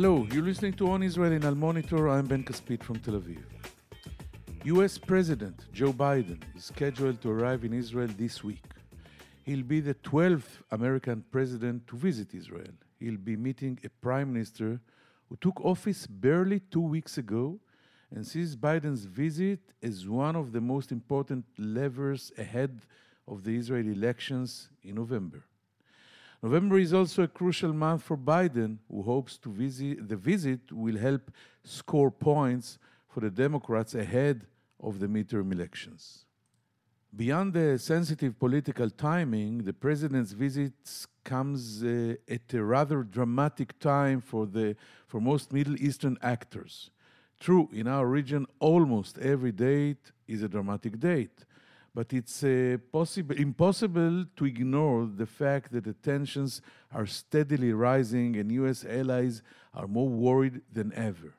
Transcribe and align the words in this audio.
Hello, 0.00 0.28
you're 0.30 0.44
listening 0.44 0.74
to 0.74 0.88
On 0.92 1.02
Israel 1.02 1.32
in 1.32 1.44
Al 1.44 1.56
Monitor. 1.56 2.08
I'm 2.08 2.26
Ben 2.26 2.44
Caspit 2.44 2.84
from 2.84 3.00
Tel 3.00 3.14
Aviv. 3.14 3.42
US 4.66 4.96
President 4.96 5.66
Joe 5.72 5.92
Biden 5.92 6.40
is 6.56 6.66
scheduled 6.66 7.20
to 7.20 7.30
arrive 7.30 7.64
in 7.64 7.72
Israel 7.74 8.06
this 8.16 8.44
week. 8.44 8.62
He'll 9.44 9.64
be 9.64 9.80
the 9.80 9.94
12th 9.94 10.62
American 10.70 11.24
president 11.32 11.88
to 11.88 11.96
visit 11.96 12.32
Israel. 12.32 12.74
He'll 13.00 13.16
be 13.16 13.34
meeting 13.34 13.76
a 13.82 13.88
prime 13.88 14.32
minister 14.32 14.80
who 15.28 15.34
took 15.40 15.60
office 15.64 16.06
barely 16.06 16.60
two 16.60 16.86
weeks 16.96 17.18
ago 17.18 17.58
and 18.14 18.24
sees 18.24 18.54
Biden's 18.54 19.04
visit 19.04 19.58
as 19.82 20.06
one 20.06 20.36
of 20.36 20.52
the 20.52 20.60
most 20.60 20.92
important 20.92 21.44
levers 21.58 22.30
ahead 22.38 22.82
of 23.26 23.42
the 23.42 23.56
Israeli 23.56 23.94
elections 23.94 24.68
in 24.84 24.94
November. 24.94 25.47
November 26.42 26.78
is 26.78 26.94
also 26.94 27.24
a 27.24 27.28
crucial 27.28 27.72
month 27.72 28.02
for 28.02 28.16
Biden, 28.16 28.78
who 28.88 29.02
hopes 29.02 29.38
to 29.38 29.50
visit 29.50 30.08
the 30.08 30.16
visit 30.16 30.70
will 30.70 30.96
help 30.96 31.30
score 31.64 32.10
points 32.10 32.78
for 33.08 33.20
the 33.20 33.30
Democrats 33.30 33.94
ahead 33.94 34.46
of 34.80 35.00
the 35.00 35.08
midterm 35.08 35.52
elections. 35.52 36.24
Beyond 37.16 37.54
the 37.54 37.78
sensitive 37.78 38.38
political 38.38 38.90
timing, 38.90 39.64
the 39.64 39.72
president's 39.72 40.32
visit 40.32 40.74
comes 41.24 41.82
uh, 41.82 42.14
at 42.28 42.54
a 42.54 42.62
rather 42.62 43.02
dramatic 43.02 43.78
time 43.80 44.20
for, 44.20 44.46
the, 44.46 44.76
for 45.06 45.20
most 45.20 45.52
Middle 45.52 45.76
Eastern 45.82 46.18
actors. 46.22 46.90
True, 47.40 47.68
in 47.72 47.88
our 47.88 48.06
region, 48.06 48.46
almost 48.60 49.18
every 49.18 49.52
date 49.52 50.12
is 50.26 50.42
a 50.42 50.48
dramatic 50.48 51.00
date, 51.00 51.44
but 51.94 52.12
it's 52.12 52.44
uh, 52.44 52.76
possible, 52.92 53.36
impossible 53.36 54.24
to 54.36 54.44
ignore 54.44 55.06
the 55.06 55.26
fact 55.26 55.72
that 55.72 55.84
the 55.84 55.94
tensions 55.94 56.60
are 56.92 57.06
steadily 57.06 57.72
rising 57.72 58.36
and 58.36 58.52
US 58.52 58.84
allies 58.84 59.42
are 59.74 59.86
more 59.86 60.08
worried 60.08 60.60
than 60.72 60.92
ever. 60.94 61.34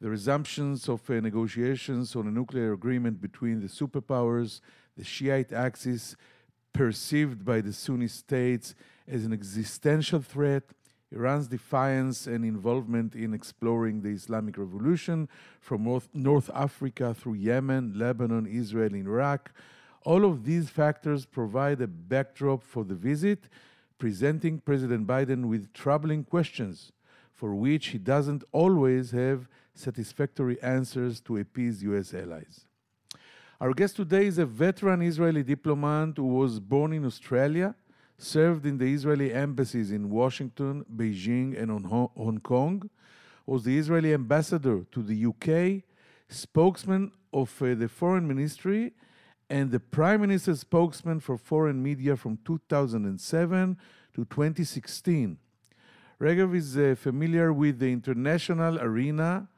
The 0.00 0.08
resumptions 0.08 0.88
of 0.88 1.08
uh, 1.10 1.20
negotiations 1.20 2.16
on 2.16 2.26
a 2.26 2.30
nuclear 2.30 2.72
agreement 2.72 3.20
between 3.20 3.60
the 3.60 3.66
superpowers 3.66 4.60
the 4.96 5.04
Shiite 5.04 5.52
axis 5.52 6.16
perceived 6.72 7.44
by 7.44 7.60
the 7.60 7.72
Sunni 7.72 8.08
states 8.08 8.74
as 9.08 9.24
an 9.24 9.32
existential 9.32 10.20
threat, 10.20 10.62
Iran's 11.12 11.48
defiance 11.48 12.26
and 12.26 12.44
involvement 12.44 13.14
in 13.14 13.34
exploring 13.34 14.02
the 14.02 14.10
Islamic 14.10 14.56
Revolution 14.56 15.28
from 15.60 15.84
North, 15.84 16.08
North 16.14 16.50
Africa 16.54 17.14
through 17.14 17.34
Yemen, 17.34 17.94
Lebanon, 17.96 18.46
Israel, 18.46 18.94
and 18.94 19.06
Iraq. 19.06 19.52
All 20.04 20.24
of 20.24 20.44
these 20.44 20.70
factors 20.70 21.26
provide 21.26 21.80
a 21.80 21.86
backdrop 21.86 22.62
for 22.62 22.84
the 22.84 22.94
visit, 22.94 23.48
presenting 23.98 24.60
President 24.60 25.06
Biden 25.06 25.46
with 25.46 25.72
troubling 25.72 26.24
questions 26.24 26.92
for 27.40 27.54
which 27.54 27.86
he 27.88 27.98
doesn't 27.98 28.44
always 28.52 29.12
have 29.12 29.48
satisfactory 29.74 30.60
answers 30.62 31.22
to 31.22 31.38
appease 31.38 31.82
U.S. 31.84 32.12
allies. 32.12 32.66
Our 33.58 33.72
guest 33.72 33.96
today 33.96 34.26
is 34.26 34.36
a 34.36 34.44
veteran 34.44 35.00
Israeli 35.00 35.42
diplomat 35.42 36.18
who 36.18 36.26
was 36.26 36.60
born 36.60 36.92
in 36.92 37.06
Australia, 37.06 37.74
served 38.20 38.66
in 38.66 38.76
the 38.76 38.92
Israeli 38.92 39.32
embassies 39.32 39.90
in 39.90 40.10
Washington, 40.10 40.84
Beijing, 40.94 41.60
and 41.60 41.86
Hong 41.86 42.40
Kong, 42.42 42.90
was 43.46 43.64
the 43.64 43.78
Israeli 43.78 44.12
ambassador 44.12 44.84
to 44.92 45.02
the 45.02 45.26
UK, 45.26 45.82
spokesman 46.28 47.12
of 47.32 47.50
uh, 47.62 47.74
the 47.74 47.88
foreign 47.88 48.28
ministry, 48.28 48.92
and 49.48 49.70
the 49.70 49.80
prime 49.80 50.20
minister's 50.20 50.60
spokesman 50.60 51.18
for 51.18 51.38
foreign 51.38 51.82
media 51.82 52.14
from 52.14 52.38
2007 52.44 53.78
to 54.14 54.24
2016. 54.26 55.38
Regev 56.20 56.54
is 56.54 56.76
uh, 56.76 56.94
familiar 56.98 57.52
with 57.52 57.78
the 57.78 57.90
international 57.90 58.78
arena, 58.80 59.48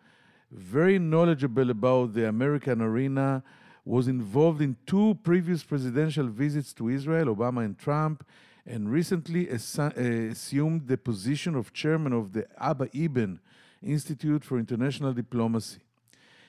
very 0.53 0.99
knowledgeable 1.01 1.71
about 1.71 2.15
the 2.15 2.29
American 2.29 2.81
arena, 2.81 3.43
was 3.85 4.07
involved 4.07 4.63
in 4.63 4.77
two 4.87 5.19
previous 5.25 5.65
presidential 5.65 6.29
visits 6.29 6.73
to 6.75 6.89
Israel, 6.89 7.35
Obama 7.35 7.65
and 7.65 7.77
Trump, 7.77 8.25
and 8.67 8.91
recently 8.91 9.49
assumed 9.49 10.87
the 10.87 10.97
position 10.97 11.55
of 11.55 11.73
chairman 11.73 12.13
of 12.13 12.33
the 12.33 12.47
Abba 12.61 12.89
Eban 12.93 13.41
Institute 13.83 14.45
for 14.45 14.59
International 14.59 15.13
Diplomacy. 15.13 15.81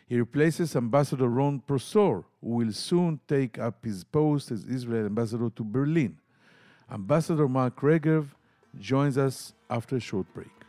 He 0.08 0.20
replaces 0.20 0.76
Ambassador 0.76 1.28
Ron 1.28 1.62
Prosor, 1.68 2.24
who 2.42 2.50
will 2.50 2.74
soon 2.74 3.20
take 3.28 3.58
up 3.58 3.84
his 3.84 4.04
post 4.04 4.52
as 4.52 4.66
Israel 4.66 5.06
ambassador 5.06 5.50
to 5.50 5.64
Berlin. 5.64 6.18
Ambassador 6.92 7.48
Mark 7.48 7.80
Regev 7.80 8.28
joins 8.80 9.18
us 9.18 9.54
after 9.70 9.96
a 9.96 10.00
short 10.00 10.32
break. 10.34 10.63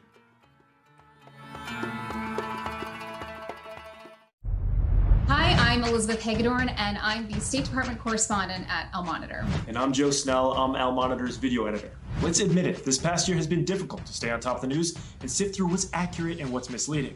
I'm 5.84 5.90
Elizabeth 5.90 6.22
Hagedorn, 6.22 6.70
and 6.70 6.96
I'm 6.96 7.30
the 7.30 7.38
State 7.38 7.66
Department 7.66 7.98
correspondent 8.00 8.64
at 8.70 8.88
Al 8.94 9.04
Monitor. 9.04 9.44
And 9.68 9.76
I'm 9.76 9.92
Joe 9.92 10.10
Snell. 10.10 10.52
I'm 10.52 10.74
Al 10.76 10.92
Monitor's 10.92 11.36
video 11.36 11.66
editor. 11.66 11.90
Let's 12.22 12.40
admit 12.40 12.64
it, 12.64 12.86
this 12.86 12.96
past 12.96 13.28
year 13.28 13.36
has 13.36 13.46
been 13.46 13.66
difficult 13.66 14.06
to 14.06 14.14
stay 14.14 14.30
on 14.30 14.40
top 14.40 14.56
of 14.56 14.62
the 14.62 14.66
news 14.68 14.96
and 15.20 15.30
sift 15.30 15.54
through 15.54 15.66
what's 15.66 15.90
accurate 15.92 16.40
and 16.40 16.50
what's 16.50 16.70
misleading. 16.70 17.14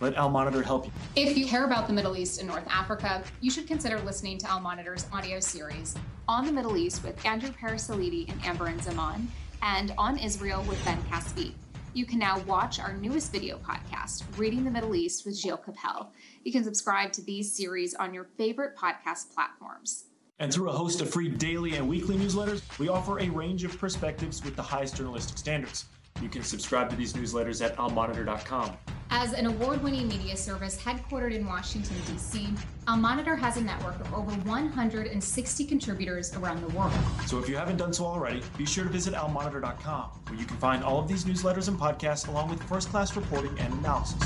Let 0.00 0.16
Al 0.16 0.28
Monitor 0.28 0.62
help 0.62 0.84
you. 0.84 0.92
If 1.16 1.38
you 1.38 1.46
care 1.46 1.64
about 1.64 1.86
the 1.86 1.94
Middle 1.94 2.14
East 2.14 2.40
and 2.40 2.46
North 2.46 2.68
Africa, 2.68 3.24
you 3.40 3.50
should 3.50 3.66
consider 3.66 3.98
listening 4.00 4.36
to 4.36 4.50
Al 4.50 4.60
Monitor's 4.60 5.06
audio 5.14 5.40
series 5.40 5.94
on 6.28 6.44
the 6.44 6.52
Middle 6.52 6.76
East 6.76 7.02
with 7.02 7.24
Andrew 7.24 7.52
Parasiliti 7.52 8.30
and 8.30 8.42
Amberin 8.42 8.82
Zaman, 8.82 9.28
and 9.62 9.94
on 9.96 10.18
Israel 10.18 10.62
with 10.68 10.84
Ben 10.84 11.02
Caspit. 11.04 11.54
You 11.92 12.06
can 12.06 12.20
now 12.20 12.38
watch 12.40 12.78
our 12.78 12.92
newest 12.92 13.32
video 13.32 13.58
podcast, 13.58 14.22
Reading 14.38 14.62
the 14.62 14.70
Middle 14.70 14.94
East 14.94 15.26
with 15.26 15.36
Gilles 15.36 15.58
Kepel. 15.58 16.06
You 16.44 16.52
can 16.52 16.62
subscribe 16.62 17.12
to 17.14 17.22
these 17.22 17.52
series 17.52 17.96
on 17.96 18.14
your 18.14 18.28
favorite 18.38 18.76
podcast 18.76 19.34
platforms. 19.34 20.04
And 20.38 20.52
through 20.52 20.70
a 20.70 20.72
host 20.72 21.00
of 21.00 21.10
free 21.10 21.28
daily 21.28 21.74
and 21.74 21.88
weekly 21.88 22.16
newsletters, 22.16 22.62
we 22.78 22.88
offer 22.88 23.18
a 23.18 23.28
range 23.28 23.64
of 23.64 23.76
perspectives 23.76 24.44
with 24.44 24.54
the 24.54 24.62
highest 24.62 24.96
journalistic 24.96 25.36
standards. 25.36 25.86
You 26.22 26.28
can 26.28 26.44
subscribe 26.44 26.90
to 26.90 26.96
these 26.96 27.12
newsletters 27.12 27.64
at 27.64 27.76
almonitor.com. 27.76 28.76
As 29.12 29.32
an 29.32 29.46
award 29.46 29.82
winning 29.82 30.06
media 30.06 30.36
service 30.36 30.80
headquartered 30.80 31.34
in 31.34 31.44
Washington, 31.44 31.96
D.C., 32.06 32.48
Al 32.86 32.96
Monitor 32.96 33.34
has 33.34 33.56
a 33.56 33.60
network 33.60 33.98
of 33.98 34.14
over 34.14 34.30
160 34.30 35.64
contributors 35.64 36.32
around 36.36 36.62
the 36.62 36.68
world. 36.68 36.92
So 37.26 37.40
if 37.40 37.48
you 37.48 37.56
haven't 37.56 37.78
done 37.78 37.92
so 37.92 38.04
already, 38.04 38.40
be 38.56 38.64
sure 38.64 38.84
to 38.84 38.90
visit 38.90 39.14
almonitor.com, 39.14 40.10
where 40.28 40.38
you 40.38 40.46
can 40.46 40.56
find 40.58 40.84
all 40.84 41.00
of 41.00 41.08
these 41.08 41.24
newsletters 41.24 41.66
and 41.66 41.76
podcasts 41.76 42.28
along 42.28 42.50
with 42.50 42.62
first 42.62 42.90
class 42.90 43.16
reporting 43.16 43.58
and 43.58 43.74
analysis. 43.74 44.22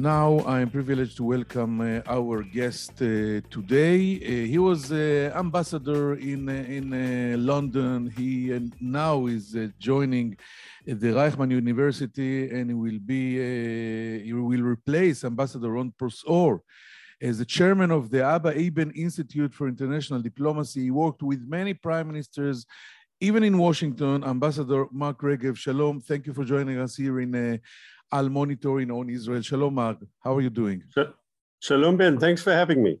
Now 0.00 0.38
I'm 0.46 0.70
privileged 0.70 1.18
to 1.18 1.24
welcome 1.24 1.82
uh, 1.82 2.00
our 2.06 2.42
guest 2.42 2.92
uh, 3.02 3.44
today. 3.50 4.16
Uh, 4.16 4.46
he 4.46 4.56
was 4.56 4.90
uh, 4.90 5.30
ambassador 5.36 6.14
in 6.14 6.48
uh, 6.48 6.52
in 6.52 6.86
uh, 6.94 7.36
London. 7.36 8.10
He 8.16 8.30
now 8.80 9.26
is 9.26 9.54
joining 9.78 10.38
the 10.86 11.10
Reichman 11.18 11.50
University, 11.50 12.48
and 12.48 12.70
he 12.70 12.74
will 12.74 12.98
be 13.04 14.22
he 14.24 14.32
will 14.32 14.62
replace 14.62 15.22
Ambassador 15.22 15.70
Ron 15.72 15.92
Prosor 16.00 16.60
as 17.20 17.36
the 17.36 17.44
chairman 17.44 17.90
of 17.90 18.10
the 18.10 18.24
Abba 18.24 18.58
Eban 18.58 18.92
Institute 18.92 19.52
for 19.52 19.68
International 19.68 20.22
Diplomacy. 20.22 20.84
He 20.84 20.90
worked 20.90 21.22
with 21.22 21.42
many 21.46 21.74
prime 21.74 22.06
ministers 22.06 22.64
even 23.22 23.42
in 23.44 23.58
Washington, 23.58 24.24
Ambassador 24.24 24.86
Mark 24.90 25.20
Regev, 25.20 25.54
shalom. 25.54 26.00
Thank 26.00 26.26
you 26.26 26.32
for 26.32 26.42
joining 26.42 26.78
us 26.78 26.96
here 26.96 27.20
in 27.20 27.34
uh, 27.34 27.58
Al 28.12 28.28
Monitoring 28.28 28.90
on 28.90 29.08
Israel. 29.08 29.42
Shalom, 29.42 29.74
Mark. 29.74 29.98
How 30.22 30.34
are 30.36 30.40
you 30.40 30.50
doing? 30.50 30.82
Shalom, 31.60 31.96
Ben. 31.96 32.18
Thanks 32.18 32.42
for 32.42 32.52
having 32.52 32.82
me. 32.82 32.98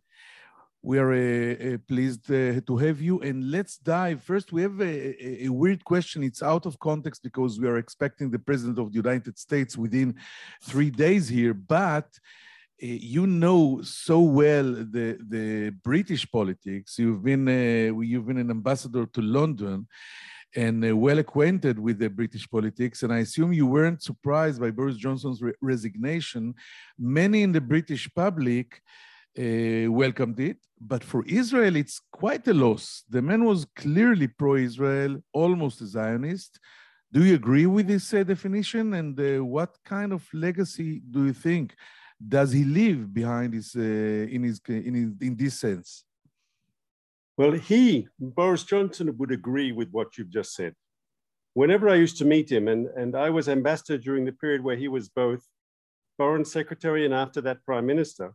We 0.82 0.98
are 0.98 1.12
uh, 1.12 1.74
uh, 1.74 1.78
pleased 1.86 2.30
uh, 2.30 2.60
to 2.66 2.76
have 2.78 3.02
you. 3.02 3.20
And 3.20 3.50
let's 3.50 3.76
dive. 3.76 4.22
First, 4.22 4.50
we 4.52 4.62
have 4.62 4.80
a, 4.80 5.44
a, 5.46 5.48
weird 5.48 5.84
question. 5.84 6.22
It's 6.22 6.42
out 6.42 6.64
of 6.64 6.78
context 6.78 7.22
because 7.22 7.60
we 7.60 7.68
are 7.68 7.76
expecting 7.76 8.30
the 8.30 8.38
President 8.38 8.78
of 8.78 8.90
the 8.90 8.96
United 8.96 9.38
States 9.38 9.76
within 9.76 10.14
three 10.62 10.90
days 10.90 11.28
here. 11.28 11.52
But 11.52 12.08
uh, 12.82 12.86
you 12.86 13.26
know 13.26 13.80
so 13.82 14.20
well 14.20 14.72
the, 14.72 15.18
the 15.28 15.70
British 15.84 16.30
politics. 16.30 16.98
You've 16.98 17.22
been, 17.22 17.46
uh, 17.46 18.00
you've 18.00 18.26
been 18.26 18.38
an 18.38 18.50
ambassador 18.50 19.04
to 19.04 19.20
London 19.20 19.86
and 20.56 20.84
uh, 20.84 20.96
well 20.96 21.18
acquainted 21.18 21.78
with 21.78 21.98
the 21.98 22.10
British 22.10 22.48
politics. 22.50 23.02
And 23.02 23.12
I 23.12 23.18
assume 23.18 23.52
you 23.52 23.66
weren't 23.66 24.02
surprised 24.02 24.60
by 24.60 24.70
Boris 24.70 24.96
Johnson's 24.96 25.40
re 25.42 25.52
resignation. 25.60 26.54
Many 26.98 27.42
in 27.42 27.52
the 27.52 27.60
British 27.60 28.12
public 28.14 28.82
uh, 29.38 29.90
welcomed 29.90 30.40
it, 30.40 30.58
but 30.80 31.04
for 31.04 31.24
Israel, 31.26 31.76
it's 31.76 32.00
quite 32.12 32.46
a 32.48 32.54
loss. 32.54 33.04
The 33.08 33.22
man 33.22 33.44
was 33.44 33.64
clearly 33.76 34.26
pro 34.26 34.56
Israel, 34.56 35.22
almost 35.32 35.80
a 35.82 35.86
Zionist. 35.86 36.58
Do 37.12 37.24
you 37.24 37.34
agree 37.34 37.66
with 37.66 37.86
this 37.86 38.12
uh, 38.14 38.22
definition? 38.22 38.94
And 38.94 39.18
uh, 39.18 39.44
what 39.44 39.76
kind 39.84 40.12
of 40.12 40.26
legacy 40.32 41.02
do 41.10 41.26
you 41.26 41.32
think 41.32 41.74
does 42.28 42.52
he 42.52 42.64
leave 42.64 43.12
behind 43.12 43.54
his 43.54 43.74
uh, 43.74 43.80
in 43.80 44.42
his 44.42 44.60
in 44.68 44.94
his, 44.94 45.28
in 45.28 45.36
this 45.36 45.60
sense? 45.60 46.04
Well, 47.40 47.52
he 47.52 48.06
Boris 48.18 48.64
Johnson 48.64 49.16
would 49.16 49.30
agree 49.30 49.72
with 49.72 49.88
what 49.92 50.18
you've 50.18 50.28
just 50.28 50.54
said. 50.54 50.74
Whenever 51.54 51.88
I 51.88 51.94
used 51.94 52.18
to 52.18 52.26
meet 52.26 52.52
him, 52.52 52.68
and, 52.68 52.88
and 52.88 53.16
I 53.16 53.30
was 53.30 53.48
ambassador 53.48 53.96
during 53.96 54.26
the 54.26 54.32
period 54.32 54.62
where 54.62 54.76
he 54.76 54.88
was 54.88 55.08
both 55.08 55.42
foreign 56.18 56.44
secretary 56.44 57.06
and 57.06 57.14
after 57.14 57.40
that 57.40 57.64
prime 57.64 57.86
minister, 57.86 58.34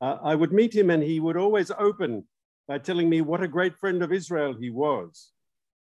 uh, 0.00 0.16
I 0.22 0.36
would 0.36 0.54
meet 0.54 0.74
him 0.74 0.88
and 0.88 1.02
he 1.02 1.20
would 1.20 1.36
always 1.36 1.70
open 1.78 2.26
by 2.66 2.78
telling 2.78 3.10
me 3.10 3.20
what 3.20 3.42
a 3.42 3.56
great 3.56 3.76
friend 3.76 4.02
of 4.02 4.10
Israel 4.10 4.54
he 4.58 4.70
was. 4.70 5.32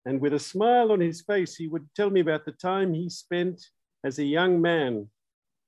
And 0.05 0.21
with 0.21 0.33
a 0.33 0.39
smile 0.39 0.93
on 0.93 1.01
his 1.01 1.23
face, 1.23 1.57
he 1.57 1.67
would 1.67 1.85
tell 1.93 2.09
me 2.09 2.21
about 2.21 2.45
the 2.45 2.53
time 2.53 2.93
he 2.93 3.09
spent 3.09 3.65
as 4.05 4.17
a 4.17 4.23
young 4.23 4.61
man 4.61 5.09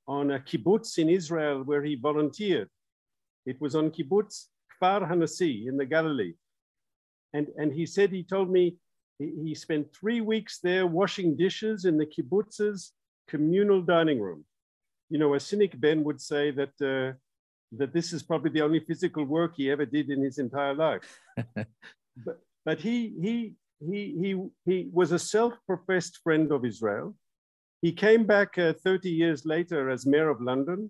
on 0.08 0.32
a 0.32 0.40
kibbutz 0.40 1.00
in 1.00 1.10
Israel 1.10 1.64
where 1.66 1.84
he 1.84 1.96
volunteered. 1.96 2.70
It 3.46 3.60
was 3.60 3.76
on 3.76 3.92
kibbutz 3.92 4.46
Kfar 4.82 5.06
Hanasi 5.06 5.68
in 5.68 5.76
the 5.76 5.86
Galilee. 5.86 6.36
And, 7.38 7.48
and 7.56 7.72
he 7.72 7.86
said, 7.86 8.10
he 8.12 8.24
told 8.24 8.50
me 8.50 8.78
he, 9.20 9.32
he 9.46 9.56
spent 9.56 9.96
three 9.96 10.22
weeks 10.22 10.60
there 10.64 10.88
washing 10.88 11.38
dishes 11.38 11.86
in 11.86 11.96
the 11.98 12.06
kibbutz's 12.14 12.94
communal 13.28 13.82
dining 13.82 14.20
room. 14.20 14.44
You 15.12 15.20
know, 15.20 15.36
a 15.36 15.40
cynic 15.40 15.80
Ben 15.80 16.04
would 16.04 16.20
say 16.20 16.50
that, 16.60 16.76
uh, 16.82 17.16
that 17.80 17.94
this 17.94 18.12
is 18.12 18.24
probably 18.24 18.50
the 18.50 18.64
only 18.64 18.80
physical 18.80 19.24
work 19.24 19.54
he 19.56 19.70
ever 19.70 19.86
did 19.86 20.10
in 20.10 20.24
his 20.24 20.40
entire 20.40 20.74
life. 20.74 21.20
but, 22.26 22.40
but 22.66 22.80
he, 22.80 23.14
he, 23.22 23.54
he, 23.88 24.02
he, 24.22 24.30
he 24.66 24.90
was 24.92 25.12
a 25.12 25.20
self-professed 25.20 26.18
friend 26.24 26.52
of 26.52 26.66
Israel. 26.66 27.16
He 27.84 27.92
came 27.92 28.24
back 28.26 28.58
uh, 28.58 28.74
30 28.84 29.12
years 29.12 29.46
later 29.46 29.92
as 29.92 30.08
mayor 30.08 30.30
of 30.30 30.42
London, 30.42 30.90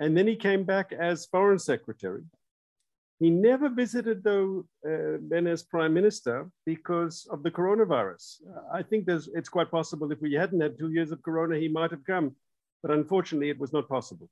and 0.00 0.16
then 0.16 0.26
he 0.26 0.34
came 0.34 0.64
back 0.64 0.92
as 0.92 1.26
foreign 1.26 1.60
secretary. 1.60 2.24
He 3.18 3.30
never 3.30 3.70
visited, 3.70 4.22
though, 4.22 4.66
uh, 4.86 5.16
then 5.28 5.46
as 5.46 5.62
prime 5.62 5.94
minister 5.94 6.50
because 6.66 7.26
of 7.30 7.42
the 7.42 7.50
coronavirus. 7.50 8.42
I 8.72 8.82
think 8.82 9.06
there's, 9.06 9.28
it's 9.28 9.48
quite 9.48 9.70
possible 9.70 10.12
if 10.12 10.20
we 10.20 10.34
hadn't 10.34 10.60
had 10.60 10.78
two 10.78 10.90
years 10.90 11.12
of 11.12 11.22
corona, 11.22 11.56
he 11.56 11.68
might 11.68 11.90
have 11.90 12.04
come, 12.04 12.36
but 12.82 12.90
unfortunately, 12.90 13.48
it 13.48 13.58
was 13.58 13.72
not 13.72 13.88
possible. 13.88 14.28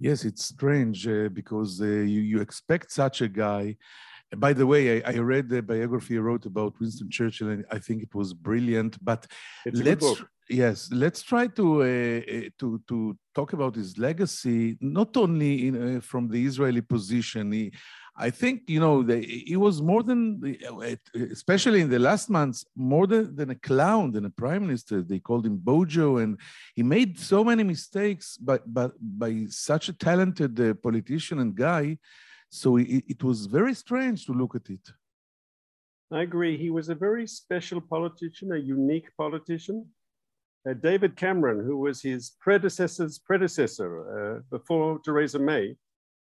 Yes, 0.00 0.24
it's 0.24 0.44
strange 0.44 1.06
uh, 1.06 1.28
because 1.28 1.80
uh, 1.80 1.84
you, 1.84 2.22
you 2.22 2.40
expect 2.40 2.90
such 2.90 3.20
a 3.20 3.28
guy 3.28 3.76
by 4.36 4.52
the 4.52 4.66
way, 4.66 5.02
I, 5.02 5.14
I, 5.14 5.18
read 5.18 5.48
the 5.48 5.60
biography 5.60 6.14
you 6.14 6.20
wrote 6.20 6.46
about 6.46 6.78
Winston 6.78 7.10
Churchill, 7.10 7.48
and 7.48 7.64
I 7.70 7.78
think 7.78 8.02
it 8.02 8.14
was 8.14 8.32
brilliant. 8.32 9.02
But 9.04 9.26
it's 9.66 9.80
let's 9.80 10.22
yes, 10.50 10.88
let's 10.92 11.22
try 11.22 11.46
to 11.46 11.82
uh, 11.82 11.86
uh, 11.86 12.48
to 12.58 12.82
to 12.88 13.16
talk 13.34 13.52
about 13.52 13.74
his 13.76 13.96
legacy, 13.96 14.76
not 14.80 15.16
only 15.16 15.68
in, 15.68 15.74
uh, 15.96 16.00
from 16.00 16.28
the 16.28 16.44
Israeli 16.44 16.82
position. 16.82 17.52
He, 17.52 17.72
I 18.16 18.30
think 18.30 18.62
you 18.68 18.80
know 18.80 19.02
the, 19.02 19.18
he 19.20 19.56
was 19.56 19.80
more 19.80 20.02
than, 20.02 20.20
uh, 20.76 20.96
especially 21.30 21.80
in 21.80 21.88
the 21.88 21.98
last 21.98 22.28
months, 22.28 22.66
more 22.76 23.06
than, 23.06 23.34
than 23.34 23.50
a 23.50 23.54
clown, 23.54 24.12
than 24.12 24.24
a 24.26 24.30
prime 24.30 24.62
minister. 24.66 25.00
They 25.02 25.20
called 25.20 25.46
him 25.46 25.56
Bojo, 25.56 26.18
and 26.18 26.38
he 26.74 26.82
made 26.82 27.18
so 27.18 27.42
many 27.42 27.62
mistakes, 27.62 28.36
but 28.36 28.62
but 28.66 28.92
by 29.00 29.46
such 29.48 29.88
a 29.88 29.94
talented 29.94 30.60
uh, 30.60 30.74
politician 30.74 31.38
and 31.38 31.54
guy 31.54 31.98
so 32.50 32.76
it, 32.76 33.04
it 33.08 33.22
was 33.22 33.46
very 33.46 33.74
strange 33.74 34.26
to 34.26 34.32
look 34.32 34.54
at 34.54 34.68
it. 34.68 34.92
I 36.12 36.22
agree. 36.22 36.56
He 36.56 36.70
was 36.70 36.88
a 36.88 36.94
very 36.94 37.26
special 37.26 37.80
politician, 37.80 38.52
a 38.52 38.58
unique 38.58 39.08
politician. 39.16 39.86
Uh, 40.68 40.74
David 40.74 41.16
Cameron, 41.16 41.64
who 41.64 41.78
was 41.78 42.02
his 42.02 42.32
predecessor's 42.40 43.18
predecessor 43.18 43.90
uh, 44.36 44.40
before 44.50 44.98
Theresa 44.98 45.38
May, 45.38 45.76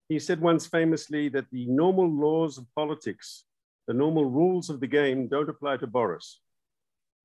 he 0.09 0.19
said 0.19 0.41
once 0.41 0.67
famously 0.67 1.29
that 1.31 1.51
the 1.51 1.67
normal 1.67 2.09
laws 2.09 2.59
of 2.59 2.67
politics, 2.75 3.45
the 3.87 3.95
normal 3.95 4.25
rules 4.25 4.71
of 4.71 4.81
the 4.81 4.87
game 4.87 5.27
don't 5.27 5.49
apply 5.49 5.79
to 5.79 5.87
Boris. 5.87 6.41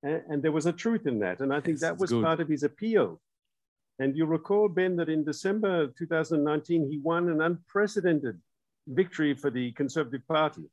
And, 0.04 0.22
and 0.30 0.44
there 0.44 0.52
was 0.52 0.66
a 0.66 0.74
truth 0.74 1.06
in 1.06 1.20
that. 1.20 1.42
And 1.42 1.54
I 1.54 1.60
think 1.60 1.76
yes, 1.76 1.82
that 1.82 1.98
was 1.98 2.12
good. 2.12 2.24
part 2.24 2.40
of 2.40 2.48
his 2.48 2.64
appeal. 2.64 3.22
And 4.00 4.18
you 4.18 4.26
recall, 4.26 4.68
Ben, 4.68 4.96
that 4.98 5.10
in 5.10 5.24
December 5.24 5.88
2019, 5.98 6.90
he 6.90 7.00
won 7.00 7.30
an 7.30 7.42
unprecedented 7.42 8.40
victory 8.88 9.34
for 9.34 9.50
the 9.50 9.72
Conservative 9.72 10.28
Party. 10.28 10.64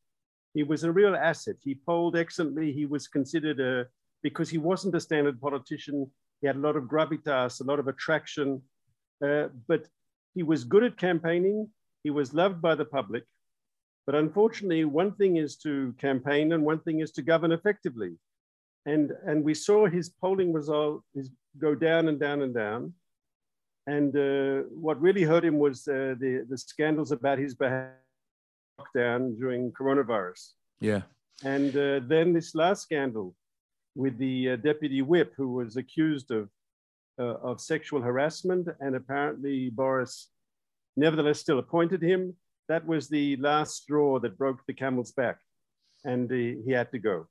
He 0.55 0.62
was 0.64 0.84
a 0.84 0.93
real 0.93 1.14
asset. 1.14 1.56
He 1.62 1.75
polled 1.75 2.17
excellently. 2.17 2.73
He 2.73 2.84
was 2.84 3.06
considered 3.06 3.61
a, 3.61 3.87
because 4.23 4.50
he 4.50 4.58
wasn't 4.58 4.94
a 4.96 5.00
standard 5.00 5.40
politician, 5.40 6.11
he 6.43 6.49
had 6.49 6.56
a 6.56 6.61
lot 6.61 6.77
of 6.77 6.85
gravitas, 6.85 7.61
a 7.61 7.65
lot 7.65 7.79
of 7.79 7.89
attraction, 7.89 8.61
uh, 9.25 9.47
but 9.69 9.87
he 10.35 10.43
was 10.43 10.65
good 10.65 10.83
at 10.83 10.99
campaigning. 10.99 11.69
He 12.03 12.11
was 12.11 12.35
loved 12.35 12.61
by 12.61 12.75
the 12.75 12.85
public. 12.85 13.25
But 14.06 14.17
unfortunately, 14.17 14.85
one 14.85 15.12
thing 15.15 15.37
is 15.37 15.56
to 15.59 15.94
campaign 15.99 16.53
and 16.53 16.65
one 16.65 16.81
thing 16.81 16.99
is 16.99 17.12
to 17.12 17.23
govern 17.23 17.53
effectively. 17.53 18.17
And, 18.85 19.12
and 19.25 19.44
we 19.44 19.55
saw 19.55 19.87
his 19.87 20.09
polling 20.09 20.53
result 20.53 21.03
is 21.15 21.31
go 21.59 21.77
down 21.77 22.09
and 22.09 22.19
down 22.19 22.43
and 22.43 22.53
down. 22.53 22.94
And 23.87 24.17
uh, 24.17 24.67
what 24.71 25.00
really 25.00 25.23
hurt 25.23 25.44
him 25.44 25.61
was 25.61 25.87
uh, 25.87 26.17
the, 26.19 26.44
the 26.49 26.59
scandals 26.59 27.12
about 27.12 27.39
his 27.39 27.55
behavior 27.55 27.94
lockdown 28.81 29.39
during 29.39 29.71
coronavirus. 29.71 30.53
Yeah. 30.81 31.03
And 31.44 31.77
uh, 31.77 32.00
then 32.06 32.33
this 32.33 32.55
last 32.56 32.83
scandal 32.83 33.35
with 33.94 34.19
the 34.19 34.50
uh, 34.50 34.56
deputy 34.56 35.03
whip 35.03 35.33
who 35.37 35.53
was 35.53 35.77
accused 35.77 36.31
of, 36.31 36.49
uh, 37.19 37.37
of 37.43 37.61
sexual 37.61 38.00
harassment, 38.00 38.69
and 38.81 38.97
apparently 38.97 39.71
Boris 39.71 40.29
nevertheless 40.97 41.41
still 41.41 41.59
appointed 41.59 42.03
him. 42.03 42.35
That 42.69 42.87
was 42.87 43.09
the 43.09 43.37
last 43.37 43.83
straw 43.83 44.19
that 44.21 44.39
broke 44.39 44.65
the 44.67 44.73
camel's 44.73 45.12
back, 45.12 45.39
and 46.05 46.31
he 46.31 46.71
had 46.71 46.91
to 46.93 46.99
go. 46.99 47.27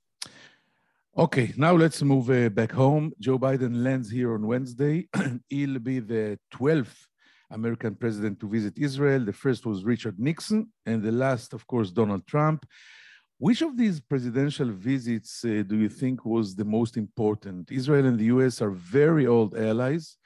Okay, 1.18 1.52
now 1.58 1.74
let's 1.74 2.02
move 2.02 2.30
uh, 2.30 2.48
back 2.48 2.72
home. 2.72 3.12
Joe 3.20 3.38
Biden 3.38 3.84
lands 3.84 4.10
here 4.10 4.34
on 4.34 4.48
Wednesday. 4.48 5.10
He'll 5.50 5.80
be 5.80 6.00
the 6.00 6.40
12th 6.54 7.06
American 7.52 7.96
president 7.96 8.40
to 8.40 8.48
visit 8.48 8.78
Israel. 8.78 9.26
The 9.26 9.34
first 9.34 9.66
was 9.66 9.84
Richard 9.84 10.18
Nixon, 10.20 10.72
and 10.86 11.04
the 11.04 11.12
last, 11.12 11.54
of 11.54 11.68
course, 11.68 11.92
Donald 11.92 12.26
Trump. 12.28 12.66
Which 13.48 13.62
of 13.64 13.76
these 13.76 14.00
presidential 14.00 14.70
visits 14.70 15.44
uh, 15.44 15.64
do 15.72 15.76
you 15.84 15.90
think 15.90 16.26
was 16.36 16.48
the 16.56 16.70
most 16.78 16.94
important? 16.96 17.72
Israel 17.72 18.06
and 18.06 18.20
the 18.20 18.30
US 18.36 18.62
are 18.62 18.70
very 18.70 19.26
old 19.26 19.58
allies. 19.58 20.18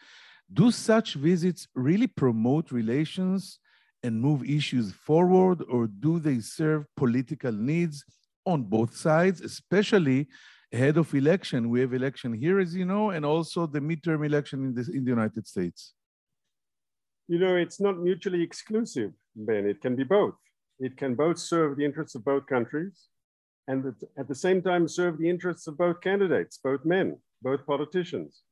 Do 0.51 0.69
such 0.69 1.13
visits 1.13 1.61
really 1.73 2.07
promote 2.07 2.73
relations 2.81 3.59
and 4.03 4.19
move 4.27 4.43
issues 4.43 4.91
forward, 4.91 5.63
or 5.69 5.87
do 5.87 6.19
they 6.19 6.39
serve 6.41 6.81
political 6.97 7.53
needs 7.53 8.03
on 8.45 8.63
both 8.63 8.93
sides, 9.07 9.39
especially 9.39 10.27
ahead 10.73 10.97
of 10.97 11.15
election? 11.15 11.69
We 11.69 11.79
have 11.79 11.93
election 11.93 12.33
here, 12.33 12.59
as 12.59 12.75
you 12.75 12.83
know, 12.83 13.11
and 13.11 13.25
also 13.25 13.65
the 13.65 13.79
midterm 13.79 14.25
election 14.25 14.57
in, 14.65 14.73
this, 14.75 14.89
in 14.89 15.05
the 15.05 15.11
United 15.17 15.47
States 15.47 15.93
you 17.27 17.39
know, 17.39 17.55
it's 17.55 17.79
not 17.79 17.97
mutually 17.97 18.43
exclusive, 18.43 19.11
Ben. 19.35 19.65
It 19.65 19.81
can 19.81 19.95
be 19.95 20.03
both. 20.03 20.35
It 20.79 20.95
can 20.95 21.15
both 21.15 21.39
serve 21.39 21.75
the 21.75 21.85
interests 21.85 22.13
of 22.13 22.23
both 22.23 22.45
countries 22.45 23.07
and 23.67 23.93
at 24.17 24.27
the 24.27 24.35
same 24.35 24.61
time 24.61 24.87
serve 24.87 25.17
the 25.17 25.29
interests 25.29 25.67
of 25.67 25.77
both 25.77 26.01
candidates, 26.01 26.59
both 26.63 26.85
men, 26.85 27.17
both 27.41 27.65
politicians. 27.65 28.43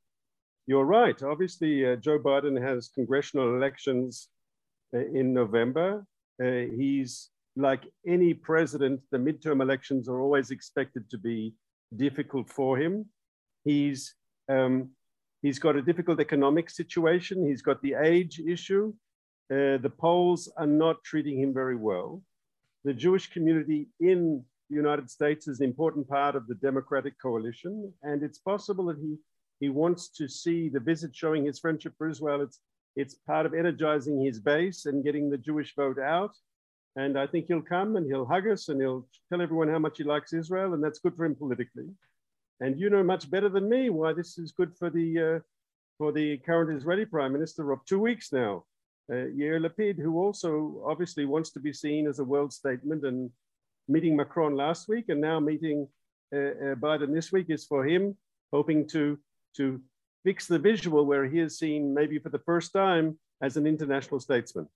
You're 0.65 0.85
right. 0.85 1.21
Obviously, 1.21 1.85
uh, 1.85 1.97
Joe 1.97 2.19
Biden 2.19 2.59
has 2.61 2.89
congressional 2.89 3.55
elections 3.55 4.29
uh, 4.95 4.99
in 4.99 5.33
November. 5.33 6.05
Uh, 6.43 6.65
he's 6.75 7.29
like 7.55 7.83
any 8.07 8.33
president, 8.33 9.01
the 9.11 9.17
midterm 9.17 9.61
elections 9.61 10.09
are 10.09 10.19
always 10.21 10.49
expected 10.49 11.09
to 11.11 11.17
be 11.17 11.53
difficult 11.95 12.49
for 12.49 12.77
him. 12.77 13.05
He's 13.63 14.15
um, 14.49 14.89
He's 15.43 15.59
got 15.59 15.75
a 15.75 15.81
difficult 15.81 16.21
economic 16.21 16.69
situation. 16.69 17.45
He's 17.45 17.61
got 17.61 17.81
the 17.81 17.95
age 17.95 18.39
issue. 18.39 18.93
Uh, 19.51 19.75
the 19.77 19.91
polls 19.95 20.49
are 20.55 20.65
not 20.65 21.03
treating 21.03 21.37
him 21.37 21.53
very 21.53 21.75
well. 21.75 22.23
The 22.85 22.93
Jewish 22.93 23.29
community 23.29 23.87
in 23.99 24.45
the 24.73 24.81
United 24.81 25.09
States 25.09 25.47
is 25.47 25.59
an 25.59 25.65
important 25.65 26.07
part 26.07 26.35
of 26.35 26.47
the 26.47 26.55
Democratic 26.55 27.13
coalition. 27.21 27.93
And 28.01 28.23
it's 28.23 28.39
possible 28.39 28.85
that 28.85 28.97
he, 28.97 29.17
he 29.59 29.69
wants 29.69 30.09
to 30.17 30.27
see 30.27 30.67
the 30.67 30.79
visit 30.79 31.15
showing 31.15 31.45
his 31.45 31.59
friendship 31.59 31.93
for 31.97 32.09
Israel. 32.09 32.41
It's, 32.41 32.59
it's 32.95 33.15
part 33.15 33.45
of 33.45 33.53
energizing 33.53 34.19
his 34.19 34.39
base 34.39 34.85
and 34.85 35.03
getting 35.03 35.29
the 35.29 35.37
Jewish 35.37 35.75
vote 35.75 35.99
out. 35.99 36.31
And 36.95 37.19
I 37.19 37.27
think 37.27 37.45
he'll 37.47 37.61
come 37.61 37.95
and 37.97 38.05
he'll 38.07 38.25
hug 38.25 38.47
us 38.47 38.69
and 38.69 38.81
he'll 38.81 39.07
tell 39.29 39.41
everyone 39.41 39.69
how 39.69 39.79
much 39.79 39.99
he 39.99 40.03
likes 40.03 40.33
Israel. 40.33 40.73
And 40.73 40.83
that's 40.83 40.99
good 40.99 41.15
for 41.15 41.25
him 41.25 41.35
politically. 41.35 41.89
And 42.59 42.79
you 42.79 42.89
know 42.89 43.03
much 43.03 43.29
better 43.29 43.49
than 43.49 43.69
me 43.69 43.89
why 43.89 44.13
this 44.13 44.37
is 44.37 44.53
good 44.53 44.71
for 44.77 44.89
the 44.89 45.35
uh, 45.35 45.39
for 45.99 46.11
the 46.11 46.37
current 46.37 46.75
Israeli 46.75 47.05
Prime 47.05 47.33
Minister 47.33 47.71
of 47.71 47.85
two 47.85 47.99
weeks 47.99 48.31
now, 48.31 48.63
uh, 49.11 49.25
Yair 49.37 49.59
Lapid, 49.63 49.97
who 49.97 50.19
also 50.19 50.81
obviously 50.85 51.25
wants 51.25 51.51
to 51.51 51.59
be 51.59 51.73
seen 51.73 52.07
as 52.07 52.19
a 52.19 52.23
world 52.23 52.51
statement. 52.53 53.03
And 53.05 53.29
meeting 53.87 54.15
Macron 54.15 54.55
last 54.55 54.87
week 54.87 55.05
and 55.09 55.19
now 55.21 55.39
meeting 55.39 55.87
uh, 56.33 56.37
uh, 56.37 56.75
Biden 56.75 57.13
this 57.13 57.31
week 57.31 57.47
is 57.49 57.65
for 57.65 57.85
him, 57.85 58.17
hoping 58.51 58.87
to 58.89 59.19
to 59.57 59.81
fix 60.23 60.47
the 60.47 60.59
visual 60.59 61.05
where 61.05 61.25
he 61.25 61.39
is 61.39 61.59
seen 61.59 61.93
maybe 61.93 62.17
for 62.17 62.29
the 62.29 62.39
first 62.39 62.73
time 62.73 63.19
as 63.41 63.57
an 63.57 63.67
international 63.67 64.19
statesman. 64.19 64.67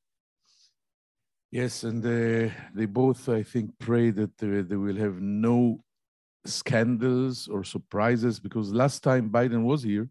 Yes, 1.51 1.83
and 1.83 2.05
uh, 2.05 2.53
they 2.75 2.85
both, 2.85 3.29
I 3.29 3.41
think, 3.41 3.71
pray 3.79 4.11
that 4.11 4.33
uh, 4.43 4.67
they 4.67 4.75
will 4.75 4.97
have 4.97 5.21
no 5.21 5.79
scandals 6.45 7.47
or 7.47 7.63
surprises 7.63 8.39
because 8.39 8.73
last 8.73 9.01
time 9.01 9.29
Biden 9.29 9.63
was 9.63 9.83
here, 9.83 10.09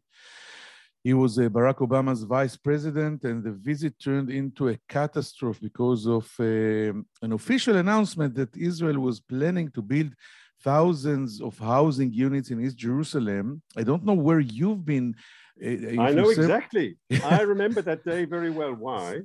he 1.07 1.15
was 1.15 1.39
uh, 1.39 1.43
Barack 1.57 1.79
Obama's 1.87 2.23
vice 2.25 2.57
president, 2.69 3.19
and 3.29 3.39
the 3.47 3.55
visit 3.71 3.95
turned 4.07 4.29
into 4.29 4.63
a 4.71 4.77
catastrophe 4.89 5.61
because 5.69 6.03
of 6.19 6.25
uh, 6.41 6.93
an 7.27 7.33
official 7.41 7.77
announcement 7.77 8.35
that 8.35 8.53
Israel 8.57 8.99
was 9.09 9.21
planning 9.21 9.69
to 9.77 9.83
build 9.93 10.13
thousands 10.71 11.31
of 11.41 11.53
housing 11.75 12.11
units 12.13 12.51
in 12.51 12.57
East 12.65 12.79
Jerusalem. 12.87 13.63
I 13.81 13.85
don't 13.89 14.05
know 14.09 14.19
where 14.27 14.41
you've 14.59 14.85
been. 14.85 15.15
Uh, 15.65 16.03
I 16.09 16.11
know 16.19 16.31
exactly. 16.31 16.89
I 17.37 17.43
remember 17.55 17.83
that 17.83 18.05
day 18.05 18.25
very 18.25 18.51
well. 18.51 18.75
Why? 18.87 19.21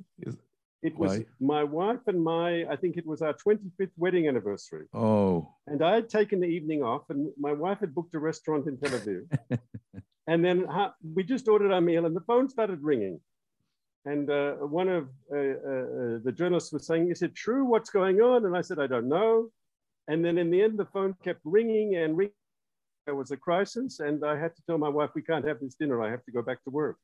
It 0.82 0.94
was 0.96 1.18
Why? 1.18 1.24
my 1.54 1.64
wife 1.64 2.04
and 2.06 2.22
my, 2.22 2.64
I 2.72 2.76
think 2.76 2.96
it 2.96 3.06
was 3.06 3.22
our 3.22 3.34
25th 3.34 3.96
wedding 3.96 4.28
anniversary. 4.28 4.86
Oh. 4.94 5.54
And 5.66 5.80
I 5.82 5.94
had 5.98 6.08
taken 6.08 6.38
the 6.38 6.52
evening 6.56 6.82
off, 6.82 7.02
and 7.10 7.20
my 7.38 7.52
wife 7.52 7.80
had 7.80 7.92
booked 7.92 8.14
a 8.14 8.20
restaurant 8.20 8.66
in 8.68 8.78
Tel 8.78 8.98
Aviv. 8.98 9.22
and 10.26 10.44
then 10.44 10.66
we 11.14 11.24
just 11.24 11.48
ordered 11.48 11.72
our 11.72 11.80
meal, 11.80 12.06
and 12.06 12.14
the 12.14 12.20
phone 12.20 12.48
started 12.48 12.82
ringing. 12.82 13.20
And 14.04 14.30
uh, 14.30 14.54
one 14.54 14.88
of 14.88 15.08
uh, 15.30 15.36
uh, 15.36 16.18
the 16.24 16.34
journalists 16.34 16.72
was 16.72 16.86
saying, 16.86 17.10
Is 17.10 17.22
it 17.22 17.34
true? 17.34 17.64
What's 17.64 17.90
going 17.90 18.20
on? 18.20 18.44
And 18.44 18.56
I 18.56 18.60
said, 18.60 18.78
I 18.78 18.86
don't 18.86 19.08
know. 19.08 19.48
And 20.08 20.24
then 20.24 20.38
in 20.38 20.50
the 20.50 20.60
end, 20.60 20.78
the 20.78 20.86
phone 20.86 21.14
kept 21.22 21.40
ringing 21.44 21.96
and 21.96 22.16
ringing. 22.16 22.34
There 23.06 23.14
was 23.14 23.30
a 23.30 23.36
crisis, 23.36 24.00
and 24.00 24.24
I 24.24 24.38
had 24.38 24.54
to 24.56 24.62
tell 24.66 24.78
my 24.78 24.88
wife, 24.88 25.10
We 25.14 25.22
can't 25.22 25.46
have 25.46 25.60
this 25.60 25.74
dinner. 25.74 26.02
I 26.02 26.10
have 26.10 26.24
to 26.24 26.32
go 26.32 26.42
back 26.42 26.62
to 26.64 26.70
work. 26.70 26.96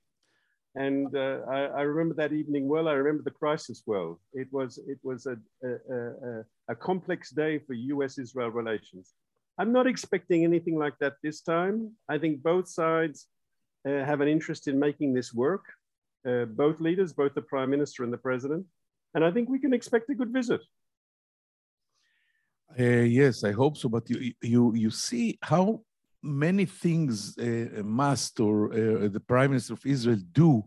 And 0.75 1.14
uh, 1.16 1.40
I, 1.48 1.60
I, 1.64 1.82
remember 1.82 2.14
that 2.14 2.32
evening 2.32 2.68
well. 2.68 2.88
I 2.88 2.92
remember 2.92 3.22
the 3.25 3.32
crisis 3.32 3.82
well. 3.87 4.20
It 4.32 4.46
was, 4.52 4.78
it 4.87 4.98
was 5.02 5.26
a, 5.26 5.37
a, 5.64 5.70
a, 5.70 6.44
a 6.68 6.75
complex 6.76 7.30
day 7.30 7.58
for 7.58 7.72
US 7.72 8.18
Israel 8.18 8.50
relations. 8.50 9.14
I'm 9.58 9.72
not 9.72 9.86
expecting 9.86 10.44
anything 10.44 10.76
like 10.78 10.96
that 11.00 11.14
this 11.22 11.40
time. 11.40 11.92
I 12.08 12.18
think 12.18 12.42
both 12.42 12.68
sides 12.68 13.26
uh, 13.86 14.04
have 14.04 14.20
an 14.20 14.28
interest 14.28 14.68
in 14.68 14.78
making 14.78 15.14
this 15.14 15.34
work, 15.34 15.64
uh, 16.26 16.44
both 16.44 16.80
leaders, 16.80 17.12
both 17.12 17.34
the 17.34 17.42
prime 17.42 17.70
minister 17.70 18.04
and 18.04 18.12
the 18.12 18.18
president. 18.18 18.64
And 19.14 19.24
I 19.24 19.30
think 19.32 19.48
we 19.48 19.58
can 19.58 19.72
expect 19.72 20.10
a 20.10 20.14
good 20.14 20.32
visit. 20.32 20.60
Uh, 22.78 23.06
yes, 23.20 23.42
I 23.44 23.52
hope 23.52 23.76
so. 23.76 23.88
But 23.88 24.08
you, 24.10 24.32
you, 24.42 24.74
you 24.74 24.90
see 24.90 25.38
how 25.42 25.80
many 26.22 26.64
things 26.64 27.36
uh, 27.38 27.82
must 27.82 28.38
or 28.40 28.72
uh, 28.72 29.08
the 29.08 29.22
prime 29.26 29.50
minister 29.50 29.72
of 29.74 29.84
Israel 29.84 30.18
do 30.32 30.64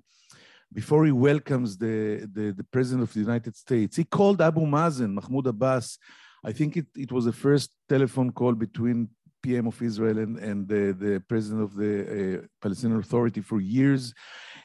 before 0.73 1.05
he 1.05 1.11
welcomes 1.11 1.77
the, 1.77 2.27
the, 2.33 2.53
the, 2.53 2.63
president 2.71 3.03
of 3.03 3.13
the 3.13 3.19
United 3.19 3.55
States. 3.55 3.97
He 3.97 4.05
called 4.05 4.41
Abu 4.41 4.61
Mazen, 4.61 5.13
Mahmoud 5.13 5.47
Abbas. 5.47 5.97
I 6.43 6.51
think 6.51 6.77
it, 6.77 6.87
it 6.95 7.11
was 7.11 7.25
the 7.25 7.33
first 7.33 7.71
telephone 7.87 8.31
call 8.31 8.53
between 8.53 9.09
PM 9.43 9.67
of 9.67 9.81
Israel 9.81 10.19
and, 10.19 10.37
and 10.37 10.67
the, 10.67 10.93
the 10.93 11.23
president 11.27 11.63
of 11.63 11.75
the 11.75 11.93
uh, 12.01 12.45
Palestinian 12.61 12.99
Authority 12.99 13.41
for 13.41 13.59
years. 13.59 14.13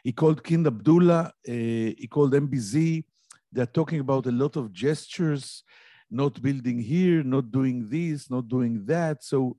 He 0.05 0.13
called 0.13 0.45
King 0.45 0.67
Abdullah, 0.67 1.33
uh, 1.49 1.53
he 1.53 2.09
called 2.11 2.33
MBZ. 2.33 3.05
They're 3.53 3.67
talking 3.67 4.01
about 4.01 4.27
a 4.27 4.33
lot 4.33 4.57
of 4.57 4.73
gestures, 4.73 5.65
not 6.11 6.41
building 6.41 6.79
here, 6.79 7.23
not 7.23 7.51
doing 7.51 7.89
this, 7.89 8.31
not 8.31 8.49
doing 8.49 8.85
that. 8.87 9.25
So 9.25 9.57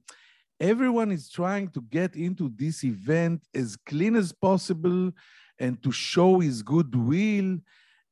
everyone 0.59 1.12
is 1.12 1.29
trying 1.29 1.69
to 1.69 1.81
get 1.81 2.15
into 2.15 2.51
this 2.55 2.83
event 2.83 3.43
as 3.53 3.75
clean 3.75 4.15
as 4.15 4.31
possible 4.31 5.12
and 5.59 5.81
to 5.83 5.91
show 5.91 6.39
his 6.39 6.62
goodwill 6.62 7.57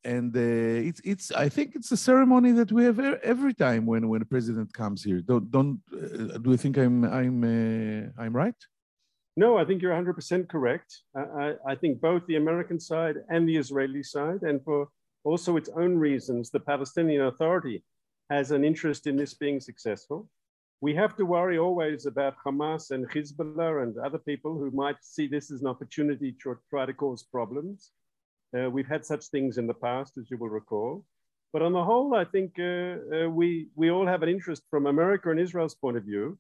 and 0.05 0.35
uh, 0.38 0.88
it's 0.89 1.01
it's 1.03 1.31
i 1.31 1.50
think 1.50 1.75
it's 1.75 1.91
a 1.91 1.97
ceremony 1.97 2.51
that 2.51 2.71
we 2.71 2.83
have 2.83 3.00
every 3.33 3.53
time 3.53 3.85
when 3.85 4.07
when 4.07 4.21
a 4.21 4.25
president 4.25 4.71
comes 4.74 5.03
here. 5.03 5.19
Don't 5.21 5.50
don't 5.51 5.79
uh, 5.93 6.38
do 6.38 6.51
you 6.51 6.57
think 6.57 6.77
i'm 6.77 7.03
i'm 7.05 7.38
uh, 7.43 8.21
i'm 8.21 8.33
right? 8.35 8.59
No 9.35 9.57
i 9.57 9.65
think 9.65 9.81
you're 9.81 9.91
100% 9.91 10.47
correct. 10.47 10.89
I, 11.15 11.55
I 11.71 11.75
think 11.75 12.00
both 12.00 12.25
the 12.27 12.38
american 12.38 12.79
side 12.79 13.17
and 13.29 13.41
the 13.50 13.57
israeli 13.57 14.03
side 14.03 14.41
and 14.43 14.63
for 14.63 14.88
also 15.24 15.57
its 15.57 15.69
own 15.75 15.93
reasons 15.97 16.51
the 16.51 16.63
palestinian 16.71 17.24
authority 17.31 17.83
has 18.29 18.51
an 18.51 18.63
interest 18.63 19.07
in 19.07 19.15
this 19.15 19.33
being 19.33 19.59
successful. 19.59 20.29
We 20.81 20.93
have 20.95 21.15
to 21.17 21.25
worry 21.25 21.57
always 21.57 22.05
about 22.05 22.35
Hamas 22.45 22.91
and 22.91 23.09
Hezbollah 23.09 23.83
and 23.83 23.97
other 23.97 24.17
people 24.17 24.57
who 24.57 24.71
might 24.71 24.97
see 25.01 25.27
this 25.27 25.51
as 25.51 25.62
an 25.62 25.67
opportunity 25.67 26.35
to 26.43 26.57
try 26.69 26.85
to 26.85 26.93
cause 26.93 27.24
problems. 27.24 27.91
Uh, 28.55 28.69
we've 28.69 28.88
had 28.88 29.05
such 29.05 29.25
things 29.27 29.57
in 29.57 29.67
the 29.67 29.74
past, 29.74 30.17
as 30.17 30.29
you 30.29 30.38
will 30.38 30.50
recall. 30.50 31.03
But 31.51 31.62
on 31.62 31.74
the 31.74 31.83
whole, 31.83 32.15
I 32.15 32.25
think 32.25 32.53
uh, 32.59 32.63
uh, 32.63 33.29
we, 33.29 33.67
we 33.75 33.89
all 33.91 34.05
have 34.05 34.24
an 34.24 34.29
interest 34.29 34.63
from 34.69 34.88
America 34.88 35.29
and 35.31 35.39
Israel's 35.39 35.75
point 35.75 35.97
of 35.97 36.03
view. 36.03 36.38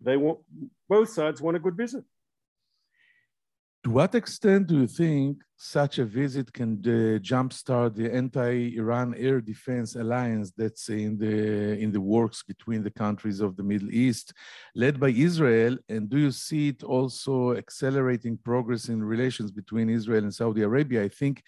They 0.00 0.16
want, 0.16 0.40
both 0.88 1.10
sides 1.10 1.40
want 1.40 1.56
a 1.56 1.60
good 1.60 1.76
visit. 1.76 2.04
To 3.84 3.90
what 3.90 4.14
extent 4.14 4.68
do 4.68 4.78
you 4.78 4.86
think 4.86 5.42
such 5.58 5.98
a 5.98 6.06
visit 6.06 6.50
can 6.54 6.80
uh, 6.86 7.18
jumpstart 7.18 7.94
the 7.94 8.10
anti-Iran 8.10 9.14
air 9.14 9.42
defense 9.42 9.94
alliance 9.94 10.52
that's 10.56 10.88
in 10.88 11.18
the 11.18 11.78
in 11.78 11.92
the 11.92 12.00
works 12.00 12.42
between 12.42 12.82
the 12.82 12.90
countries 12.90 13.40
of 13.40 13.56
the 13.58 13.62
Middle 13.62 13.92
East, 13.92 14.32
led 14.74 14.98
by 14.98 15.10
Israel? 15.10 15.76
And 15.90 16.08
do 16.08 16.18
you 16.18 16.30
see 16.30 16.68
it 16.68 16.82
also 16.82 17.56
accelerating 17.56 18.38
progress 18.38 18.88
in 18.88 19.04
relations 19.04 19.50
between 19.50 19.90
Israel 19.90 20.24
and 20.24 20.34
Saudi 20.34 20.62
Arabia? 20.62 21.02
I 21.02 21.10
think 21.10 21.42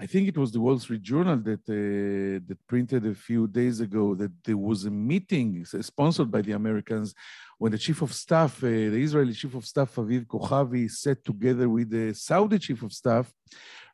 I 0.00 0.06
think 0.06 0.28
it 0.28 0.38
was 0.38 0.52
the 0.52 0.60
Wall 0.60 0.78
Street 0.78 1.02
Journal 1.02 1.38
that 1.38 1.64
uh, 1.68 2.38
that 2.46 2.58
printed 2.68 3.04
a 3.04 3.14
few 3.14 3.48
days 3.48 3.80
ago 3.80 4.14
that 4.14 4.30
there 4.44 4.56
was 4.56 4.84
a 4.84 4.90
meeting 4.90 5.64
sponsored 5.64 6.30
by 6.30 6.40
the 6.40 6.52
Americans 6.52 7.14
when 7.58 7.72
the 7.72 7.78
chief 7.78 8.00
of 8.02 8.12
staff, 8.12 8.62
uh, 8.62 8.68
the 8.94 9.02
Israeli 9.06 9.32
chief 9.32 9.54
of 9.56 9.66
staff 9.66 9.96
Aviv 9.96 10.24
Kochavi, 10.26 10.88
sat 10.88 11.24
together 11.24 11.68
with 11.68 11.90
the 11.90 12.14
Saudi 12.14 12.60
chief 12.60 12.80
of 12.84 12.92
staff 12.92 13.26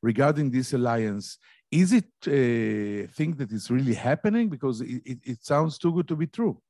regarding 0.02 0.50
this 0.50 0.74
alliance. 0.74 1.38
Is 1.70 1.94
it 1.94 2.12
a 2.26 3.06
thing 3.06 3.34
that 3.36 3.50
is 3.50 3.70
really 3.70 3.94
happening? 3.94 4.50
Because 4.50 4.82
it, 4.82 5.00
it, 5.06 5.18
it 5.24 5.44
sounds 5.44 5.78
too 5.78 5.92
good 5.92 6.08
to 6.08 6.16
be 6.16 6.26
true. 6.26 6.60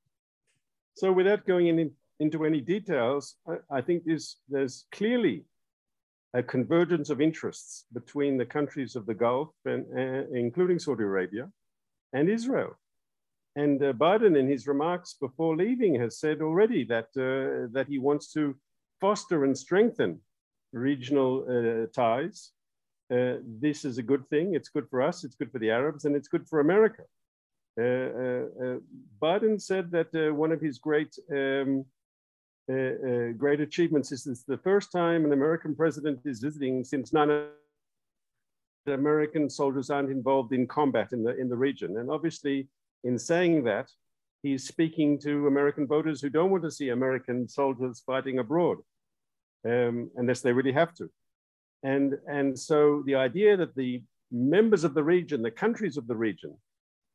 So, 0.95 1.11
without 1.11 1.45
going 1.45 1.67
in, 1.67 1.91
into 2.21 2.45
any 2.45 2.61
details, 2.61 3.35
I, 3.49 3.79
I 3.79 3.81
think 3.81 4.05
there's, 4.07 4.37
there's 4.49 4.87
clearly 4.93 5.45
a 6.35 6.43
convergence 6.43 7.11
of 7.11 7.21
interests 7.21 7.85
between 7.93 8.37
the 8.37 8.45
countries 8.45 8.97
of 8.97 9.07
the 9.07 9.15
Gulf, 9.15 9.51
and, 9.65 9.87
uh, 9.97 10.25
including 10.33 10.81
Saudi 10.81 11.05
Arabia 11.05 11.49
and 12.13 12.29
Israel. 12.29 12.77
And 13.57 13.81
uh, 13.81 13.93
Biden, 13.93 14.37
in 14.37 14.49
his 14.49 14.67
remarks 14.67 15.15
before 15.21 15.57
leaving, 15.57 15.95
has 16.01 16.19
said 16.19 16.43
already 16.43 16.83
that, 16.85 17.09
uh, 17.17 17.71
that 17.73 17.87
he 17.89 17.99
wants 17.99 18.33
to 18.33 18.57
foster 19.01 19.45
and 19.45 19.57
strengthen 19.57 20.21
regional 20.73 21.45
uh, 21.49 21.87
ties. 21.95 22.51
Uh, 23.13 23.35
this 23.61 23.85
is 23.85 23.99
a 23.99 24.03
good 24.03 24.29
thing. 24.29 24.55
It's 24.55 24.71
good 24.71 24.89
for 24.91 25.03
us, 25.03 25.23
it's 25.23 25.37
good 25.37 25.53
for 25.53 25.61
the 25.61 25.71
Arabs, 25.71 26.05
and 26.05 26.17
it's 26.17 26.29
good 26.29 26.49
for 26.49 26.59
America. 26.59 27.05
Uh, 27.79 28.79
Biden 29.21 29.61
said 29.61 29.91
that 29.93 30.11
one 30.35 30.53
of 30.53 30.61
his 30.61 30.79
great 30.79 31.15
um, 31.33 31.85
uh, 32.71 32.75
uh, 32.75 33.33
great 33.37 33.61
achievements 33.61 34.09
This 34.09 34.27
is 34.27 34.45
the 34.45 34.59
first 34.59 34.91
time 34.91 35.25
an 35.25 35.33
American 35.33 35.75
president 35.75 36.21
is 36.25 36.41
visiting 36.41 36.85
since 36.85 37.13
nine 37.13 37.49
American 38.87 39.49
soldiers 39.51 39.91
aren't 39.91 40.11
involved 40.11 40.53
in 40.53 40.67
combat 40.67 41.13
in 41.13 41.23
the, 41.23 41.37
in 41.37 41.49
the 41.49 41.57
region. 41.57 41.99
And 41.99 42.11
obviously, 42.11 42.69
in 43.03 43.19
saying 43.19 43.65
that, 43.65 43.91
he's 44.43 44.67
speaking 44.67 45.19
to 45.21 45.47
American 45.47 45.87
voters 45.87 46.21
who 46.21 46.31
don't 46.31 46.51
want 46.51 46.63
to 46.65 46.71
see 46.71 46.91
American 46.91 47.49
soldiers 47.49 48.03
fighting 48.05 48.39
abroad, 48.39 48.79
um, 49.67 50.11
unless 50.17 50.41
they 50.41 50.53
really 50.53 50.73
have 50.73 50.95
to. 50.95 51.11
And, 51.83 52.19
and 52.27 52.59
so 52.59 53.03
the 53.07 53.15
idea 53.15 53.57
that 53.57 53.75
the 53.75 54.03
members 54.31 54.85
of 54.85 54.95
the 54.95 55.05
region, 55.05 55.43
the 55.43 55.51
countries 55.51 55.97
of 55.97 56.07
the 56.07 56.17
region, 56.17 56.57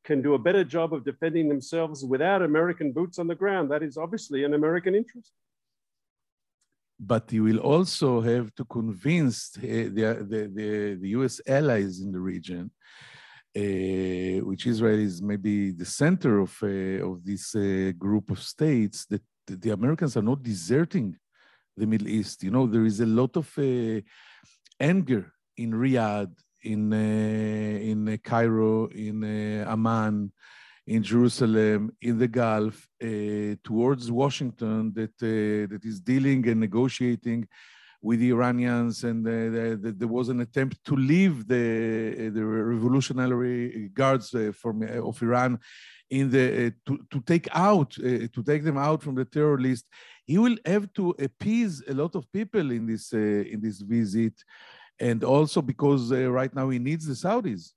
can 0.03 0.21
do 0.21 0.33
a 0.33 0.39
better 0.39 0.63
job 0.63 0.93
of 0.93 1.03
defending 1.03 1.49
themselves 1.49 2.05
without 2.05 2.41
American 2.41 2.91
boots 2.91 3.19
on 3.19 3.27
the 3.27 3.35
ground. 3.35 3.71
That 3.71 3.83
is 3.83 3.97
obviously 3.97 4.43
an 4.43 4.53
American 4.53 4.95
interest. 4.95 5.31
But 6.99 7.31
you 7.31 7.43
will 7.43 7.59
also 7.59 8.19
have 8.21 8.53
to 8.55 8.65
convince 8.65 9.51
the, 9.51 9.83
the, 9.87 10.25
the, 10.29 10.97
the 11.01 11.09
US 11.09 11.39
allies 11.47 12.01
in 12.01 12.11
the 12.11 12.19
region, 12.19 12.71
uh, 13.55 14.45
which 14.45 14.67
Israel 14.67 14.99
is 14.99 15.21
maybe 15.21 15.71
the 15.71 15.85
center 15.85 16.39
of, 16.39 16.57
uh, 16.61 17.07
of 17.09 17.23
this 17.23 17.55
uh, 17.55 17.91
group 17.97 18.29
of 18.31 18.41
states, 18.41 19.05
that 19.05 19.21
the 19.47 19.71
Americans 19.71 20.17
are 20.17 20.21
not 20.21 20.43
deserting 20.43 21.15
the 21.77 21.87
Middle 21.87 22.09
East. 22.09 22.43
You 22.43 22.51
know, 22.51 22.67
there 22.67 22.85
is 22.85 22.99
a 22.99 23.05
lot 23.05 23.37
of 23.37 23.47
uh, 23.57 24.01
anger 24.79 25.31
in 25.57 25.71
Riyadh 25.71 26.33
in 26.63 26.93
uh, 26.93 26.95
in 26.95 28.17
Cairo, 28.23 28.87
in 28.87 29.23
uh, 29.23 29.71
Amman, 29.71 30.31
in 30.85 31.03
Jerusalem, 31.03 31.91
in 32.01 32.17
the 32.17 32.27
Gulf, 32.27 32.87
uh, 33.01 33.55
towards 33.63 34.11
Washington 34.11 34.93
that 34.93 35.17
that 35.19 35.81
is 35.83 35.99
dealing 35.99 36.47
and 36.47 36.59
negotiating 36.59 37.47
with 38.01 38.19
the 38.19 38.29
Iranians, 38.29 39.03
and 39.03 39.25
the, 39.25 39.77
the, 39.81 39.91
there 39.91 40.07
was 40.07 40.29
an 40.29 40.39
attempt 40.39 40.83
to 40.85 40.95
leave 40.95 41.47
the, 41.47 42.29
the 42.33 42.45
revolutionary 42.45 43.89
guards 43.93 44.33
uh, 44.33 44.51
from, 44.55 44.83
uh, 44.83 45.05
of 45.05 45.21
Iran 45.21 45.59
in 46.09 46.29
the 46.29 46.67
uh, 46.67 46.69
to, 46.87 46.99
to 47.11 47.21
take 47.21 47.47
out 47.51 47.95
uh, 47.99 48.27
to 48.33 48.43
take 48.43 48.63
them 48.63 48.77
out 48.77 49.03
from 49.03 49.15
the 49.15 49.25
terror 49.25 49.59
list. 49.59 49.85
He 50.25 50.37
will 50.37 50.57
have 50.65 50.91
to 50.93 51.15
appease 51.19 51.83
a 51.87 51.93
lot 51.93 52.15
of 52.15 52.31
people 52.31 52.71
in 52.71 52.87
this 52.87 53.13
uh, 53.13 53.17
in 53.17 53.59
this 53.61 53.81
visit, 53.81 54.33
and 54.99 55.23
also 55.23 55.61
because 55.61 56.11
right 56.11 56.53
now 56.53 56.69
he 56.69 56.79
needs 56.79 57.05
the 57.05 57.13
Saudis. 57.13 57.71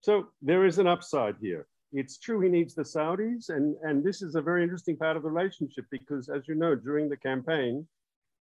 So 0.00 0.28
there 0.42 0.64
is 0.64 0.78
an 0.78 0.86
upside 0.86 1.36
here. 1.40 1.66
It's 1.92 2.18
true 2.18 2.40
he 2.40 2.48
needs 2.48 2.74
the 2.74 2.82
Saudis, 2.82 3.48
and, 3.48 3.76
and 3.82 4.04
this 4.04 4.22
is 4.22 4.34
a 4.34 4.42
very 4.42 4.62
interesting 4.62 4.96
part 4.96 5.16
of 5.16 5.22
the 5.22 5.30
relationship 5.30 5.84
because, 5.90 6.28
as 6.28 6.46
you 6.48 6.54
know, 6.54 6.74
during 6.74 7.08
the 7.08 7.16
campaign, 7.16 7.86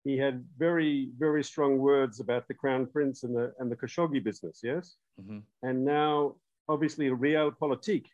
he 0.04 0.18
had 0.18 0.46
very, 0.58 1.10
very 1.18 1.44
strong 1.44 1.78
words 1.80 2.20
about 2.20 2.48
the 2.48 2.54
Crown 2.54 2.86
Prince 2.86 3.24
and 3.24 3.36
the, 3.36 3.54
and 3.60 3.72
the 3.72 3.76
Khashoggi 3.76 4.24
business, 4.24 4.62
yes? 4.64 4.96
Mm-hmm. 5.20 5.40
And 5.64 5.84
now, 5.84 6.36
obviously, 6.70 7.10
realpolitik 7.10 8.06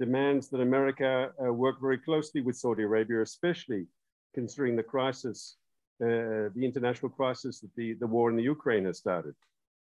demands 0.00 0.48
that 0.48 0.60
America 0.60 1.30
uh, 1.42 1.52
work 1.52 1.80
very 1.80 1.98
closely 1.98 2.40
with 2.40 2.56
Saudi 2.56 2.82
Arabia, 2.82 3.22
especially 3.22 3.86
considering 4.34 4.74
the 4.74 4.82
crisis, 4.82 5.56
uh, 5.56 5.59
the 6.00 6.64
international 6.64 7.10
crisis 7.10 7.60
that 7.60 7.74
the, 7.76 7.94
the 7.94 8.06
war 8.06 8.30
in 8.30 8.36
the 8.36 8.42
Ukraine 8.42 8.86
has 8.86 8.98
started. 8.98 9.34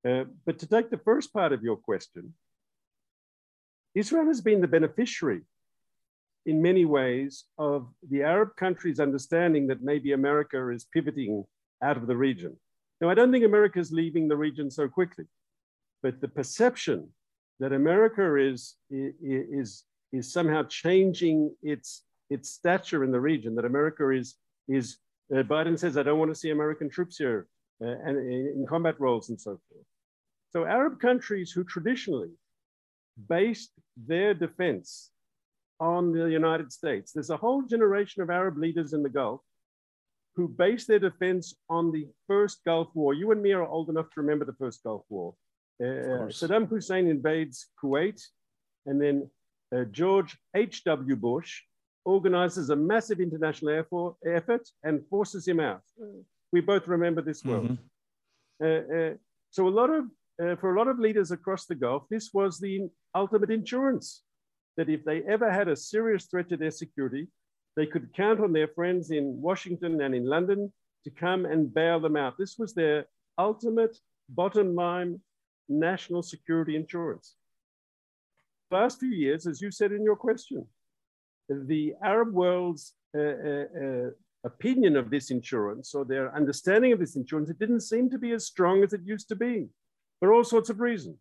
Uh, 0.09 0.25
but 0.47 0.59
to 0.59 0.67
take 0.67 0.89
the 0.91 0.99
first 0.99 1.33
part 1.33 1.53
of 1.53 1.63
your 1.63 1.77
question, 1.77 2.35
Israel 3.95 4.27
has 4.27 4.41
been 4.41 4.61
the 4.61 4.69
beneficiary 4.69 5.43
in 6.47 6.63
many 6.63 6.85
ways 6.85 7.45
of 7.59 7.89
the 8.09 8.23
Arab 8.23 8.57
countries 8.57 8.99
understanding 8.99 9.67
that 9.67 9.83
maybe 9.83 10.13
America 10.13 10.71
is 10.71 10.85
pivoting 10.85 11.45
out 11.83 11.97
of 11.99 12.07
the 12.07 12.17
region. 12.17 12.57
Now, 13.01 13.11
I 13.11 13.15
don't 13.15 13.33
think 13.33 13.45
America 13.45 13.79
is 13.79 13.93
leaving 13.93 14.29
the 14.29 14.37
region 14.37 14.71
so 14.71 14.89
quickly, 14.89 15.27
but 16.03 16.21
the 16.21 16.29
perception 16.29 17.09
that 17.59 17.73
America 17.73 18.37
is, 18.37 18.77
is, 18.91 19.85
is 20.13 20.33
somehow 20.33 20.63
changing 20.65 21.55
its, 21.63 22.05
its 22.31 22.51
stature 22.51 23.05
in 23.05 23.13
the 23.13 23.21
region, 23.21 23.55
that 23.57 23.67
America 23.67 24.09
is, 24.11 24.37
is 24.67 24.97
uh, 25.35 25.43
Biden 25.43 25.79
says, 25.79 25.97
I 25.97 26.03
don't 26.03 26.19
want 26.19 26.31
to 26.31 26.39
see 26.39 26.51
American 26.51 26.89
troops 26.89 27.17
here 27.17 27.47
uh, 27.83 27.87
and 28.05 28.17
in 28.19 28.67
combat 28.69 28.99
roles 28.99 29.29
and 29.31 29.41
so 29.41 29.61
forth. 29.69 29.87
So 30.53 30.65
Arab 30.65 31.01
countries 31.01 31.53
who 31.53 31.65
traditionally 31.65 32.31
based 33.29 33.73
their 33.97 34.35
defense 34.35 35.11
on 35.79 36.13
the 36.13 36.31
United 36.31 36.73
States. 36.73 37.13
There's 37.13 37.31
a 37.31 37.37
whole 37.37 37.63
generation 37.63 38.23
of 38.23 38.31
Arab 38.31 38.59
leaders 38.59 38.93
in 38.93 39.03
the 39.03 39.09
Gulf 39.09 39.41
who 40.37 40.49
based 40.49 40.89
their 40.89 40.99
defense 40.99 41.55
on 41.69 41.91
the 41.91 42.07
first 42.27 42.61
Gulf 42.65 42.89
War. 42.95 43.15
You 43.15 43.33
and 43.33 43.43
me 43.43 43.53
are 43.53 43.67
old 43.67 43.89
enough 43.89 44.07
to 44.15 44.21
remember 44.21 44.45
the 44.45 44.55
first 44.55 44.83
Gulf 44.83 45.05
War. 45.09 45.35
Uh, 45.81 46.29
Saddam 46.29 46.69
Hussein 46.69 47.09
invades 47.09 47.67
Kuwait, 47.83 48.21
and 48.87 49.01
then 49.01 49.31
uh, 49.75 49.85
George 49.85 50.37
H.W. 50.55 51.17
Bush 51.17 51.63
organizes 52.05 52.71
a 52.71 52.77
massive 52.77 53.21
international 53.21 53.71
air 53.71 53.87
for, 53.89 54.17
effort 54.27 54.69
and 54.85 55.07
forces 55.09 55.47
him 55.47 55.61
out. 55.61 55.83
We 56.53 56.61
both 56.61 56.89
remember 56.89 57.23
this 57.23 57.45
well. 57.45 57.63
Mm-hmm. 57.63 58.65
Uh, 58.65 58.97
uh 58.97 59.15
so 59.51 59.67
a 59.67 59.71
lot 59.81 59.91
of 59.91 60.05
uh, 60.43 60.57
for 60.57 60.75
a 60.75 60.79
lot 60.79 60.89
of 60.89 60.99
leaders 60.99 61.33
across 61.33 61.67
the 61.67 61.75
Gulf, 61.75 62.05
this 62.09 62.31
was 62.33 62.59
the 62.59 62.89
ultimate 63.15 63.51
insurance 63.51 64.23
that 64.77 64.89
if 64.89 65.05
they 65.05 65.23
ever 65.23 65.51
had 65.51 65.69
a 65.69 65.77
serious 65.77 66.25
threat 66.27 66.49
to 66.49 66.57
their 66.57 66.71
security, 66.71 67.29
they 67.77 67.87
could 67.87 68.15
count 68.15 68.41
on 68.41 68.53
their 68.53 68.69
friends 68.69 69.11
in 69.11 69.41
Washington 69.41 70.01
and 70.01 70.15
in 70.15 70.25
London 70.25 70.73
to 71.05 71.11
come 71.11 71.45
and 71.45 71.73
bail 71.73 72.01
them 72.01 72.17
out. 72.17 72.39
This 72.39 72.57
was 72.59 72.73
their 72.75 73.07
ultimate 73.39 73.97
bottom 74.29 74.75
line 74.75 75.21
national 75.69 76.23
security 76.23 76.77
insurance. 76.77 77.37
Last 78.71 79.01
few 79.01 79.11
years, 79.11 79.47
as 79.47 79.61
you 79.61 79.71
said 79.71 79.93
in 79.93 80.03
your 80.03 80.17
question, 80.17 80.67
the 81.51 81.95
Arab 82.03 82.33
world's 82.33 82.95
uh, 83.17 83.21
uh, 83.21 83.65
uh, 83.83 84.11
opinion 84.45 84.97
of 84.97 85.11
this 85.11 85.31
insurance 85.31 85.95
or 85.95 86.05
their 86.05 86.35
understanding 86.35 86.93
of 86.93 86.99
this 87.01 87.17
insurance, 87.17 87.51
it 87.51 87.59
didn't 87.59 87.81
seem 87.81 88.09
to 88.11 88.19
be 88.19 88.33
as 88.33 88.47
strong 88.47 88.83
as 88.83 88.93
it 88.93 89.03
used 89.05 89.29
to 89.29 89.37
be 89.37 89.69
for 90.21 90.33
all 90.33 90.45
sorts 90.45 90.71
of 90.71 90.81
reasons. 90.81 91.19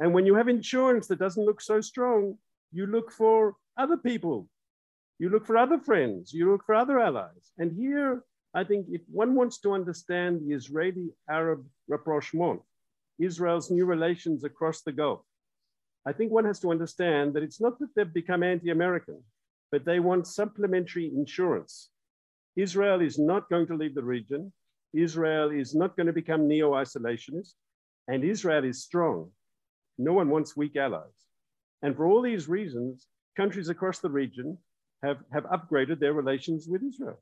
And 0.00 0.14
when 0.14 0.26
you 0.26 0.34
have 0.36 0.48
insurance 0.48 1.06
that 1.08 1.18
doesn't 1.18 1.44
look 1.44 1.60
so 1.60 1.80
strong, 1.80 2.38
you 2.72 2.86
look 2.86 3.10
for 3.10 3.56
other 3.76 3.96
people, 3.96 4.48
you 5.18 5.28
look 5.28 5.46
for 5.46 5.56
other 5.56 5.78
friends, 5.78 6.32
you 6.32 6.50
look 6.50 6.64
for 6.64 6.74
other 6.74 7.00
allies. 7.00 7.52
And 7.58 7.72
here, 7.76 8.22
I 8.54 8.64
think 8.64 8.86
if 8.90 9.02
one 9.10 9.34
wants 9.34 9.58
to 9.60 9.72
understand 9.72 10.40
the 10.40 10.54
Israeli 10.54 11.10
Arab 11.28 11.66
rapprochement, 11.88 12.62
Israel's 13.18 13.70
new 13.70 13.84
relations 13.84 14.44
across 14.44 14.82
the 14.82 14.92
Gulf, 14.92 15.20
I 16.06 16.12
think 16.12 16.32
one 16.32 16.44
has 16.44 16.60
to 16.60 16.70
understand 16.70 17.34
that 17.34 17.42
it's 17.42 17.60
not 17.60 17.78
that 17.80 17.90
they've 17.94 18.12
become 18.12 18.42
anti 18.42 18.70
American, 18.70 19.22
but 19.70 19.84
they 19.84 20.00
want 20.00 20.26
supplementary 20.26 21.06
insurance. 21.14 21.90
Israel 22.56 23.00
is 23.00 23.18
not 23.18 23.48
going 23.48 23.66
to 23.68 23.76
leave 23.76 23.94
the 23.94 24.02
region. 24.02 24.52
Israel 24.94 25.50
is 25.50 25.74
not 25.74 25.96
going 25.96 26.06
to 26.06 26.12
become 26.12 26.48
neo 26.48 26.72
isolationist. 26.72 27.52
And 28.08 28.24
Israel 28.24 28.64
is 28.64 28.82
strong. 28.82 29.30
No 29.98 30.12
one 30.12 30.28
wants 30.30 30.56
weak 30.56 30.76
allies. 30.76 31.18
And 31.82 31.94
for 31.94 32.06
all 32.06 32.22
these 32.22 32.48
reasons, 32.48 33.06
countries 33.36 33.68
across 33.68 33.98
the 33.98 34.10
region 34.10 34.58
have, 35.02 35.18
have 35.32 35.44
upgraded 35.44 36.00
their 36.00 36.14
relations 36.14 36.66
with 36.68 36.82
Israel. 36.82 37.20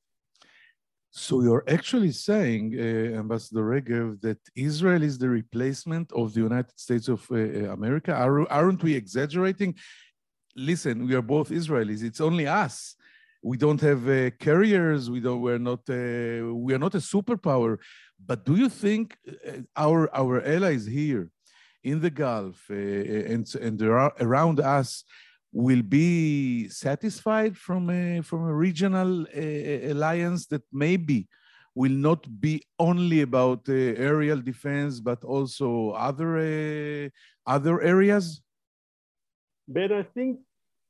So 1.11 1.43
you're 1.43 1.65
actually 1.67 2.13
saying, 2.13 2.63
uh, 2.79 3.19
Ambassador 3.23 3.65
Regev, 3.75 4.21
that 4.21 4.39
Israel 4.55 5.03
is 5.03 5.17
the 5.19 5.31
replacement 5.31 6.13
of 6.13 6.35
the 6.35 6.41
United 6.41 6.79
States 6.79 7.09
of 7.09 7.27
uh, 7.31 7.37
America? 7.79 8.13
Are, 8.13 8.51
aren't 8.51 8.83
we 8.83 8.95
exaggerating? 8.95 9.75
Listen, 10.57 11.07
we 11.07 11.15
are 11.15 11.23
both 11.23 11.51
Israelis. 11.51 12.03
It's 12.03 12.21
only 12.21 12.47
us. 12.47 12.97
We 13.43 13.59
don't 13.59 13.81
have 13.83 14.09
uh, 14.09 14.31
carriers. 14.41 15.11
We 15.11 15.21
don't. 15.21 15.43
We're 15.43 15.59
not. 15.59 15.81
Uh, 15.89 16.55
we 16.55 16.73
are 16.75 16.79
not 16.79 16.95
a 16.95 17.05
superpower. 17.15 17.79
But 18.25 18.45
do 18.47 18.57
you 18.57 18.69
think 18.69 19.17
uh, 19.29 19.59
our, 19.77 20.09
our 20.17 20.43
allies 20.43 20.87
here 20.87 21.31
in 21.85 22.01
the 22.01 22.11
Gulf 22.11 22.65
uh, 22.71 22.75
and, 22.75 23.47
and 23.61 23.83
around 23.83 24.61
us 24.61 25.05
will 25.53 25.83
be 25.83 26.69
satisfied 26.69 27.57
from 27.57 27.91
a, 27.91 28.23
from 28.23 28.47
a 28.47 28.55
regional 28.55 29.23
uh, 29.23 29.93
alliance 29.93 30.47
that 30.47 30.63
maybe 30.73 31.29
will 31.75 31.93
not 31.93 32.41
be 32.41 32.63
only 32.79 33.21
about 33.21 33.69
uh, 33.69 33.73
aerial 33.73 34.41
defense, 34.41 34.99
but 34.99 35.23
also 35.23 35.91
other, 35.91 36.39
uh, 36.39 37.09
other 37.47 37.83
areas? 37.83 38.43
Ben, 39.69 39.93
I 39.93 40.03
think 40.03 40.41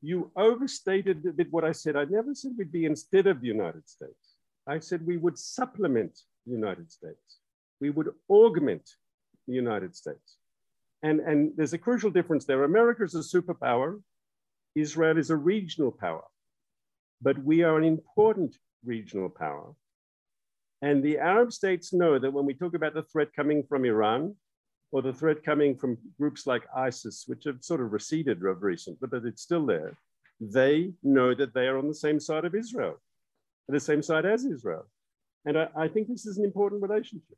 you 0.02 0.30
overstated 0.36 1.24
a 1.26 1.32
bit 1.32 1.52
what 1.52 1.64
I 1.64 1.72
said. 1.72 1.96
I 1.96 2.04
never 2.04 2.34
said 2.34 2.52
we'd 2.56 2.72
be 2.72 2.84
instead 2.84 3.26
of 3.26 3.40
the 3.40 3.48
United 3.48 3.88
States. 3.88 4.34
I 4.66 4.78
said 4.78 5.06
we 5.06 5.16
would 5.16 5.38
supplement 5.38 6.18
the 6.46 6.52
United 6.52 6.90
States. 6.90 7.38
We 7.80 7.90
would 7.90 8.10
augment 8.28 8.88
the 9.46 9.54
United 9.54 9.94
States. 9.94 10.36
And, 11.02 11.20
and 11.20 11.52
there's 11.56 11.72
a 11.72 11.78
crucial 11.78 12.10
difference 12.10 12.44
there. 12.44 12.64
America 12.64 13.04
is 13.04 13.14
a 13.14 13.18
superpower. 13.18 14.00
Israel 14.74 15.18
is 15.18 15.30
a 15.30 15.36
regional 15.36 15.92
power. 15.92 16.24
But 17.22 17.42
we 17.42 17.62
are 17.62 17.78
an 17.78 17.84
important 17.84 18.56
regional 18.84 19.28
power. 19.28 19.74
And 20.82 21.02
the 21.02 21.18
Arab 21.18 21.52
states 21.52 21.92
know 21.92 22.18
that 22.18 22.32
when 22.32 22.44
we 22.44 22.54
talk 22.54 22.74
about 22.74 22.94
the 22.94 23.02
threat 23.02 23.28
coming 23.34 23.62
from 23.68 23.84
Iran 23.84 24.34
or 24.92 25.02
the 25.02 25.12
threat 25.12 25.42
coming 25.44 25.76
from 25.76 25.98
groups 26.18 26.46
like 26.46 26.64
ISIS, 26.74 27.24
which 27.26 27.44
have 27.44 27.62
sort 27.62 27.80
of 27.80 27.92
receded 27.92 28.44
of 28.44 28.62
recent, 28.62 28.98
but 29.00 29.10
it's 29.24 29.42
still 29.42 29.66
there, 29.66 29.96
they 30.40 30.92
know 31.02 31.34
that 31.34 31.54
they 31.54 31.66
are 31.66 31.78
on 31.78 31.88
the 31.88 31.94
same 31.94 32.20
side 32.20 32.44
of 32.44 32.54
Israel, 32.54 33.00
the 33.68 33.80
same 33.80 34.02
side 34.02 34.26
as 34.26 34.44
Israel. 34.44 34.86
And 35.44 35.58
I, 35.58 35.68
I 35.76 35.88
think 35.88 36.08
this 36.08 36.26
is 36.26 36.38
an 36.38 36.44
important 36.44 36.82
relationship. 36.82 37.36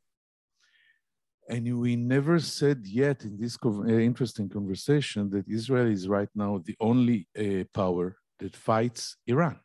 And 1.49 1.79
we 1.79 1.95
never 1.95 2.39
said 2.39 2.85
yet 2.85 3.23
in 3.23 3.39
this 3.39 3.57
co 3.57 3.83
uh, 3.83 3.87
interesting 3.87 4.49
conversation 4.49 5.31
that 5.31 5.47
Israel 5.47 5.87
is 5.87 6.07
right 6.07 6.29
now 6.35 6.61
the 6.63 6.75
only 6.79 7.27
uh, 7.37 7.63
power 7.73 8.17
that 8.39 8.55
fights 8.55 9.17
Iran. 9.25 9.59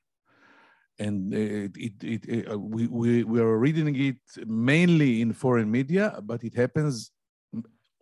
And 0.99 1.35
uh, 1.35 1.69
it, 1.77 1.95
it, 2.03 2.51
uh, 2.51 2.59
we, 2.59 2.87
we, 2.87 3.25
we 3.25 3.41
are 3.41 3.59
reading 3.59 3.95
it 3.97 4.23
mainly 4.47 5.21
in 5.21 5.33
foreign 5.33 5.71
media, 5.71 6.19
but 6.23 6.43
it 6.45 6.55
happens 6.55 7.11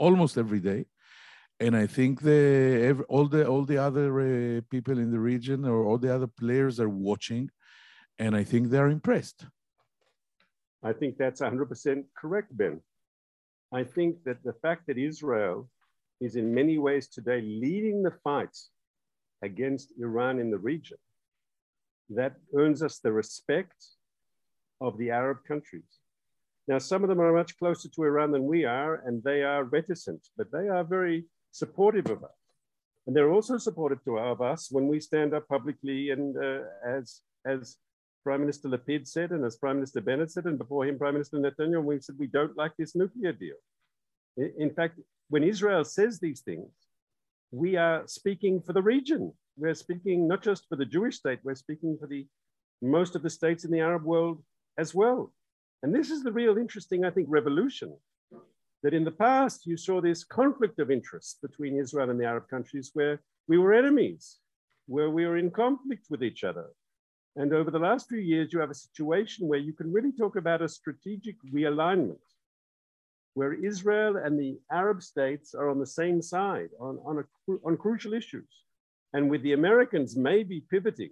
almost 0.07 0.35
every 0.37 0.62
day. 0.73 0.81
And 1.65 1.77
I 1.77 1.87
think 1.87 2.12
the, 2.23 2.41
every, 2.91 3.05
all, 3.15 3.29
the, 3.35 3.47
all 3.47 3.65
the 3.65 3.79
other 3.88 4.09
uh, 4.21 4.61
people 4.75 4.99
in 4.99 5.11
the 5.12 5.25
region 5.33 5.65
or 5.65 5.79
all 5.87 5.99
the 5.99 6.12
other 6.17 6.31
players 6.43 6.81
are 6.81 6.95
watching, 7.11 7.45
and 8.19 8.33
I 8.35 8.45
think 8.51 8.62
they're 8.69 8.95
impressed. 8.99 9.47
I 10.83 10.93
think 10.93 11.12
that's 11.17 11.41
100% 11.41 12.05
correct, 12.21 12.51
Ben. 12.61 12.81
I 13.81 13.85
think 13.85 14.12
that 14.27 14.43
the 14.43 14.57
fact 14.65 14.83
that 14.88 14.99
Israel 14.99 15.69
is 16.21 16.35
in 16.37 16.59
many 16.61 16.77
ways 16.79 17.07
today 17.09 17.41
leading 17.65 18.03
the 18.03 18.17
fight 18.25 18.57
against 19.43 19.95
Iran 20.07 20.35
in 20.43 20.51
the 20.51 20.62
region, 20.73 20.99
that 22.11 22.35
earns 22.61 22.83
us 22.83 22.99
the 22.99 23.12
respect 23.12 23.81
of 24.81 24.99
the 24.99 25.11
Arab 25.11 25.38
countries. 25.47 25.93
Now, 26.68 26.79
some 26.79 27.03
of 27.03 27.09
them 27.09 27.20
are 27.20 27.33
much 27.33 27.59
closer 27.59 27.88
to 27.88 28.05
Iran 28.05 28.31
than 28.31 28.44
we 28.44 28.64
are, 28.64 29.03
and 29.07 29.22
they 29.22 29.42
are 29.42 29.64
reticent, 29.64 30.29
but 30.37 30.53
they 30.53 30.68
are 30.68 30.85
very 30.85 31.25
supportive 31.51 32.07
of 32.07 32.22
us. 32.22 32.31
And 33.07 33.16
they're 33.16 33.33
also 33.33 33.59
supportive 33.59 34.05
to, 34.05 34.18
of 34.18 34.40
us 34.40 34.70
when 34.70 34.87
we 34.87 35.01
stand 35.01 35.35
up 35.35 35.48
publicly 35.48 36.11
and 36.11 36.37
uh, 36.37 36.61
as, 36.87 37.20
as 37.44 37.77
Prime 38.22 38.40
Minister 38.40 38.68
Lapid 38.68 39.09
said, 39.09 39.33
and 39.33 39.44
as 39.44 39.57
Prime 39.57 39.77
Minister 39.77 40.01
Bennett 40.01 40.31
said, 40.31 40.44
and 40.44 40.57
before 40.57 40.87
him, 40.87 40.98
Prime 40.98 41.14
Minister 41.14 41.38
Netanyahu, 41.38 41.83
we 41.83 42.01
said 42.01 42.14
we 42.18 42.29
don't 42.29 42.57
like 42.57 42.72
this 42.79 42.94
nuclear 42.94 43.33
deal. 43.33 43.57
In 44.37 44.70
fact, 44.70 45.01
when 45.29 45.42
Israel 45.42 45.85
says 45.85 46.20
these 46.20 46.40
things, 46.40 46.70
we 47.51 47.77
are 47.77 48.07
speaking 48.07 48.62
for 48.62 48.72
the 48.72 48.83
region. 48.83 49.33
We're 49.57 49.75
speaking 49.75 50.29
not 50.29 50.42
just 50.42 50.68
for 50.68 50.77
the 50.77 50.87
Jewish 50.87 51.16
state, 51.16 51.40
we're 51.42 51.57
speaking 51.57 51.98
for 51.98 52.07
the 52.07 52.27
most 52.81 53.16
of 53.16 53.22
the 53.22 53.31
states 53.31 53.64
in 53.64 53.70
the 53.70 53.81
Arab 53.81 54.05
world 54.05 54.42
as 54.79 54.94
well. 54.94 55.33
And 55.83 55.95
this 55.95 56.11
is 56.11 56.23
the 56.23 56.33
real 56.33 56.59
interesting, 56.59 57.05
I 57.05 57.11
think, 57.11 57.27
revolution. 57.31 57.97
That 58.83 58.95
in 58.95 59.05
the 59.05 59.12
past, 59.12 59.66
you 59.66 59.77
saw 59.77 60.01
this 60.01 60.25
conflict 60.25 60.81
of 60.81 60.90
interest 60.90 61.38
between 61.40 61.79
Israel 61.79 62.11
and 62.11 62.21
the 62.21 62.25
Arab 62.25 62.49
countries 62.49 62.90
where 62.95 63.21
we 63.47 63.59
were 63.59 63.73
enemies, 63.73 64.38
where 64.87 65.11
we 65.11 65.25
were 65.25 65.37
in 65.37 65.51
conflict 65.51 66.07
with 66.11 66.23
each 66.23 66.42
other. 66.42 66.66
And 67.37 67.53
over 67.53 67.71
the 67.71 67.79
last 67.79 68.09
few 68.09 68.18
years, 68.18 68.53
you 68.53 68.59
have 68.59 68.71
a 68.71 68.75
situation 68.75 69.47
where 69.47 69.59
you 69.59 69.73
can 69.73 69.92
really 69.92 70.12
talk 70.12 70.37
about 70.37 70.62
a 70.62 70.68
strategic 70.68 71.37
realignment, 71.53 72.27
where 73.35 73.53
Israel 73.53 74.16
and 74.16 74.38
the 74.38 74.59
Arab 74.71 75.03
states 75.03 75.55
are 75.55 75.71
on 75.71 75.79
the 75.79 75.87
same 75.87 76.21
side 76.21 76.71
on, 76.79 76.99
on, 77.05 77.18
a, 77.18 77.53
on 77.64 77.77
crucial 77.77 78.12
issues. 78.12 78.64
And 79.14 79.31
with 79.31 79.42
the 79.42 79.53
Americans 79.53 80.16
maybe 80.16 80.64
pivoting 80.71 81.11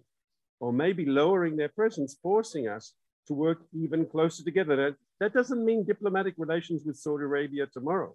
or 0.59 0.73
maybe 0.73 1.07
lowering 1.07 1.57
their 1.57 1.69
presence, 1.69 2.19
forcing 2.23 2.69
us 2.69 2.95
to 3.27 3.35
work 3.35 3.61
even 3.73 4.07
closer 4.07 4.43
together. 4.45 4.77
That, 4.77 4.97
that 5.21 5.33
doesn't 5.33 5.65
mean 5.65 5.85
diplomatic 5.85 6.35
relations 6.39 6.85
with 6.85 6.97
Saudi 6.97 7.25
Arabia 7.25 7.67
tomorrow, 7.67 8.15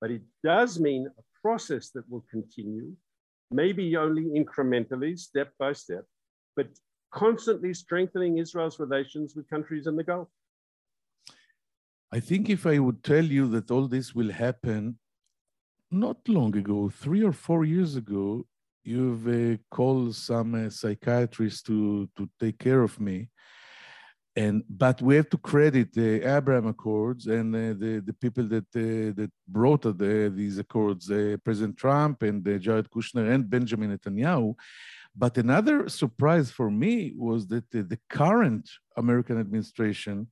but 0.00 0.10
it 0.10 0.22
does 0.42 0.78
mean 0.78 1.06
a 1.06 1.22
process 1.40 1.90
that 1.90 2.08
will 2.10 2.24
continue, 2.30 2.92
maybe 3.50 3.96
only 3.96 4.24
incrementally, 4.24 5.18
step 5.18 5.52
by 5.58 5.72
step, 5.72 6.04
but 6.56 6.68
constantly 7.12 7.74
strengthening 7.74 8.38
Israel's 8.38 8.78
relations 8.80 9.34
with 9.36 9.48
countries 9.48 9.86
in 9.86 9.96
the 9.96 10.04
Gulf. 10.04 10.28
I 12.10 12.20
think 12.20 12.50
if 12.50 12.66
I 12.66 12.78
would 12.78 13.02
tell 13.02 13.24
you 13.24 13.48
that 13.48 13.70
all 13.70 13.88
this 13.88 14.14
will 14.14 14.30
happen 14.30 14.98
not 15.90 16.16
long 16.28 16.56
ago, 16.56 16.90
three 16.90 17.22
or 17.22 17.32
four 17.32 17.64
years 17.64 17.96
ago, 17.96 18.46
you've 18.84 19.26
uh, 19.28 19.56
called 19.70 20.14
some 20.14 20.54
uh, 20.54 20.70
psychiatrists 20.70 21.62
to, 21.62 22.08
to 22.16 22.28
take 22.40 22.58
care 22.58 22.82
of 22.82 22.98
me 23.00 23.28
and 24.34 24.64
but 24.68 25.02
we 25.02 25.16
have 25.16 25.28
to 25.30 25.36
credit 25.36 25.92
the 25.92 26.22
Abraham 26.22 26.66
Accords 26.66 27.26
and 27.26 27.54
uh, 27.54 27.74
the 27.78 28.02
the 28.04 28.14
people 28.14 28.44
that 28.44 28.64
uh, 28.74 29.12
that 29.18 29.30
brought 29.46 29.84
uh, 29.84 29.92
the, 29.92 30.32
these 30.34 30.58
accords, 30.58 31.10
uh, 31.10 31.36
President 31.44 31.76
Trump 31.76 32.22
and 32.22 32.46
uh, 32.46 32.58
Jared 32.58 32.90
Kushner 32.90 33.30
and 33.32 33.48
Benjamin 33.48 33.96
Netanyahu. 33.96 34.54
But 35.14 35.36
another 35.36 35.88
surprise 35.90 36.50
for 36.50 36.70
me 36.70 37.12
was 37.16 37.46
that 37.48 37.70
the 37.70 37.98
current 38.08 38.70
American 38.96 39.38
administration, 39.38 40.28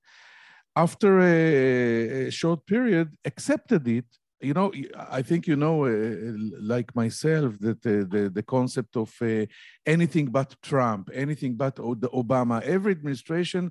after 0.74 1.20
a, 1.20 2.28
a 2.28 2.30
short 2.30 2.66
period, 2.66 3.14
accepted 3.26 3.86
it 3.86 4.06
you 4.40 4.54
know 4.54 4.72
i 5.10 5.22
think 5.22 5.46
you 5.46 5.56
know 5.56 5.84
uh, 5.84 6.32
like 6.60 6.94
myself 6.94 7.58
that 7.58 7.84
uh, 7.86 8.04
the 8.08 8.30
the 8.32 8.42
concept 8.42 8.96
of 8.96 9.14
uh, 9.22 9.44
anything 9.86 10.26
but 10.26 10.54
trump 10.62 11.10
anything 11.12 11.54
but 11.54 11.76
the 11.76 12.10
obama 12.22 12.60
every 12.62 12.92
administration 12.92 13.70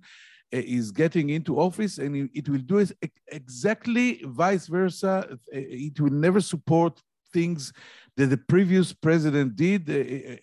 is 0.51 0.91
getting 0.91 1.29
into 1.29 1.59
office 1.59 1.99
and 1.99 2.29
it 2.33 2.49
will 2.49 2.65
do 2.73 2.85
exactly 3.27 4.21
vice 4.25 4.67
versa 4.67 5.37
it 5.51 5.99
will 5.99 6.11
never 6.11 6.41
support 6.41 7.01
things 7.31 7.71
that 8.17 8.27
the 8.27 8.37
previous 8.37 8.91
president 8.91 9.55
did, 9.55 9.87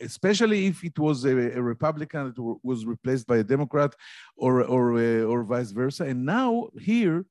especially 0.01 0.67
if 0.67 0.83
it 0.85 0.99
was 0.99 1.25
a, 1.25 1.59
a, 1.59 1.61
Republican 1.61 2.33
that 2.33 2.59
was 2.62 2.87
replaced 2.87 3.27
by 3.27 3.39
a 3.39 3.45
Democrat 3.45 3.95
or, 4.37 4.62
or, 4.62 4.99
or 5.25 5.43
vice 5.45 5.73
versa. 5.73 6.05
And 6.05 6.25
now 6.25 6.69
here, 6.81 7.27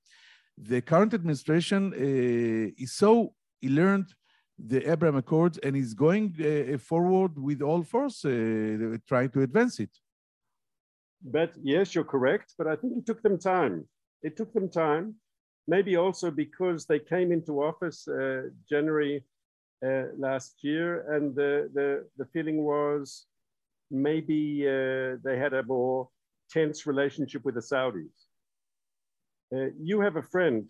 the 0.58 0.82
current 0.82 1.14
administration 1.14 1.94
uh, 1.94 2.82
is 2.84 2.94
so 2.94 3.34
he 3.60 3.70
learned 3.70 4.08
the 4.58 4.90
Abraham 4.90 5.18
Accords 5.18 5.58
and 5.60 5.76
is 5.76 5.94
going 5.94 6.34
uh, 6.40 6.78
forward 6.78 7.38
with 7.38 7.62
all 7.62 7.84
force, 7.84 8.24
uh, 8.24 8.98
trying 9.08 9.30
to 9.32 9.42
advance 9.42 9.80
it. 9.80 9.90
But 11.22 11.54
yes, 11.62 11.94
you're 11.94 12.06
correct. 12.06 12.54
But 12.58 12.68
I 12.68 12.76
think 12.76 12.98
it 12.98 13.06
took 13.06 13.22
them 13.22 13.38
time. 13.38 13.86
It 14.22 14.38
took 14.38 14.54
them 14.54 14.70
time, 14.70 15.16
maybe 15.68 15.98
also 15.98 16.32
because 16.32 16.86
they 16.86 17.00
came 17.00 17.32
into 17.32 17.64
office 17.64 18.08
uh, 18.08 18.44
January 18.70 19.26
uh, 19.86 20.04
last 20.18 20.64
year, 20.64 21.14
and 21.14 21.36
the, 21.36 21.70
the 21.74 22.08
the 22.18 22.26
feeling 22.26 22.64
was 22.64 23.26
maybe 23.92 24.66
uh, 24.68 25.18
they 25.24 25.38
had 25.38 25.54
a 25.54 25.64
more 25.64 26.10
tense 26.50 26.86
relationship 26.86 27.44
with 27.44 27.56
the 27.56 27.62
Saudis 27.62 28.28
uh, 29.56 29.70
you 29.82 30.02
have 30.02 30.16
a 30.18 30.24
friend, 30.24 30.66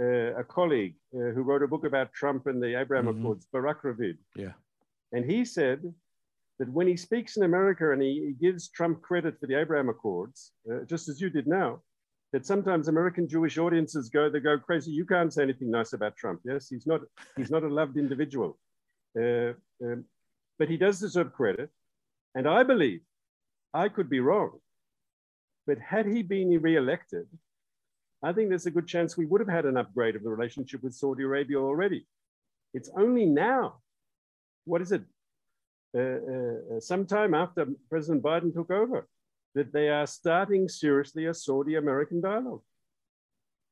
uh, 0.00 0.34
a 0.42 0.44
colleague 0.44 0.96
uh, 1.14 1.30
who 1.34 1.42
wrote 1.42 1.62
a 1.62 1.68
book 1.68 1.84
about 1.84 2.12
Trump 2.12 2.46
and 2.46 2.62
the 2.62 2.78
Abraham 2.78 3.06
mm-hmm. 3.06 3.20
Accords, 3.20 3.46
Barak 3.52 3.82
Ravid. 3.82 4.18
Yeah. 4.36 4.52
And 5.12 5.30
he 5.30 5.44
said 5.44 5.80
that 6.58 6.68
when 6.72 6.86
he 6.86 6.96
speaks 6.96 7.36
in 7.36 7.42
America 7.44 7.92
and 7.92 8.02
he, 8.02 8.12
he 8.26 8.46
gives 8.46 8.68
Trump 8.68 9.02
credit 9.02 9.38
for 9.38 9.46
the 9.46 9.58
Abraham 9.58 9.88
Accords, 9.88 10.52
uh, 10.70 10.84
just 10.86 11.08
as 11.08 11.20
you 11.20 11.30
did 11.30 11.46
now, 11.46 11.80
that 12.32 12.46
sometimes 12.46 12.88
American 12.88 13.28
Jewish 13.28 13.58
audiences 13.58 14.08
go, 14.08 14.30
they 14.30 14.40
go 14.40 14.58
crazy. 14.58 14.90
You 14.90 15.04
can't 15.04 15.32
say 15.32 15.42
anything 15.42 15.70
nice 15.70 15.92
about 15.92 16.16
Trump. 16.16 16.40
Yes, 16.44 16.68
he's 16.68 16.86
not, 16.86 17.00
he's 17.36 17.50
not 17.50 17.62
a 17.62 17.68
loved 17.68 17.98
individual. 17.98 18.58
Uh, 19.18 19.52
um, 19.84 20.04
but 20.58 20.68
he 20.68 20.78
does 20.78 20.98
deserve 20.98 21.32
credit. 21.34 21.68
And 22.34 22.48
I 22.48 22.62
believe, 22.62 23.02
I 23.74 23.88
could 23.88 24.08
be 24.08 24.20
wrong, 24.20 24.60
but 25.66 25.78
had 25.78 26.06
he 26.06 26.22
been 26.22 26.50
re-elected, 26.60 27.26
I 28.22 28.32
think 28.32 28.48
there's 28.48 28.66
a 28.66 28.70
good 28.70 28.86
chance 28.86 29.16
we 29.16 29.26
would 29.26 29.40
have 29.40 29.48
had 29.48 29.66
an 29.66 29.76
upgrade 29.76 30.16
of 30.16 30.22
the 30.22 30.30
relationship 30.30 30.82
with 30.82 30.94
Saudi 30.94 31.24
Arabia 31.24 31.58
already. 31.58 32.06
It's 32.72 32.90
only 32.96 33.26
now, 33.26 33.80
what 34.64 34.80
is 34.80 34.92
it, 34.92 35.02
uh, 35.96 36.00
uh, 36.00 36.80
sometime 36.80 37.34
after 37.34 37.66
President 37.90 38.22
Biden 38.22 38.54
took 38.54 38.70
over, 38.70 39.08
that 39.54 39.72
they 39.72 39.88
are 39.88 40.06
starting 40.06 40.68
seriously 40.68 41.26
a 41.26 41.34
Saudi 41.34 41.74
American 41.74 42.20
dialogue. 42.20 42.62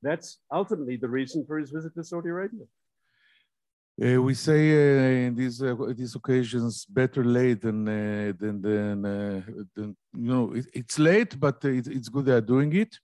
That's 0.02 0.38
ultimately 0.52 0.96
the 0.96 1.08
reason 1.08 1.44
for 1.46 1.58
his 1.58 1.70
visit 1.70 1.94
to 1.94 2.04
Saudi 2.04 2.28
Arabia. 2.28 2.66
Uh, 4.02 4.20
we 4.22 4.34
say 4.34 4.60
uh, 4.72 5.26
in 5.26 5.34
these 5.34 5.62
uh, 5.62 5.74
these 5.94 6.14
occasions, 6.14 6.86
better 6.86 7.22
late 7.22 7.60
than 7.60 7.86
uh, 7.86 8.32
than 8.38 8.62
than, 8.62 9.04
uh, 9.04 9.42
than, 9.74 9.96
you 10.14 10.30
know. 10.32 10.52
It, 10.54 10.66
it's 10.72 10.98
late, 10.98 11.38
but 11.38 11.62
it, 11.64 11.86
it's 11.86 12.08
good 12.08 12.24
they 12.24 12.32
are 12.32 12.40
doing 12.40 12.74
it. 12.74 12.98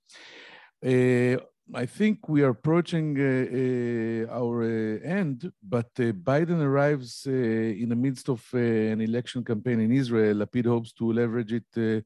Uh, 0.84 1.36
I 1.74 1.86
think 1.86 2.28
we 2.28 2.42
are 2.42 2.50
approaching 2.50 3.18
uh, 3.18 4.28
uh, 4.30 4.40
our 4.40 4.62
end, 5.02 5.50
but 5.62 5.92
Biden 5.94 6.60
arrives 6.60 7.26
in 7.26 7.88
the 7.88 7.96
midst 7.96 8.28
of 8.28 8.46
an 8.52 9.00
election 9.00 9.42
campaign 9.42 9.80
in 9.80 9.90
Israel. 9.90 10.36
Lapid 10.36 10.66
hopes 10.66 10.92
to 10.92 11.12
leverage 11.12 11.52
it 11.52 12.04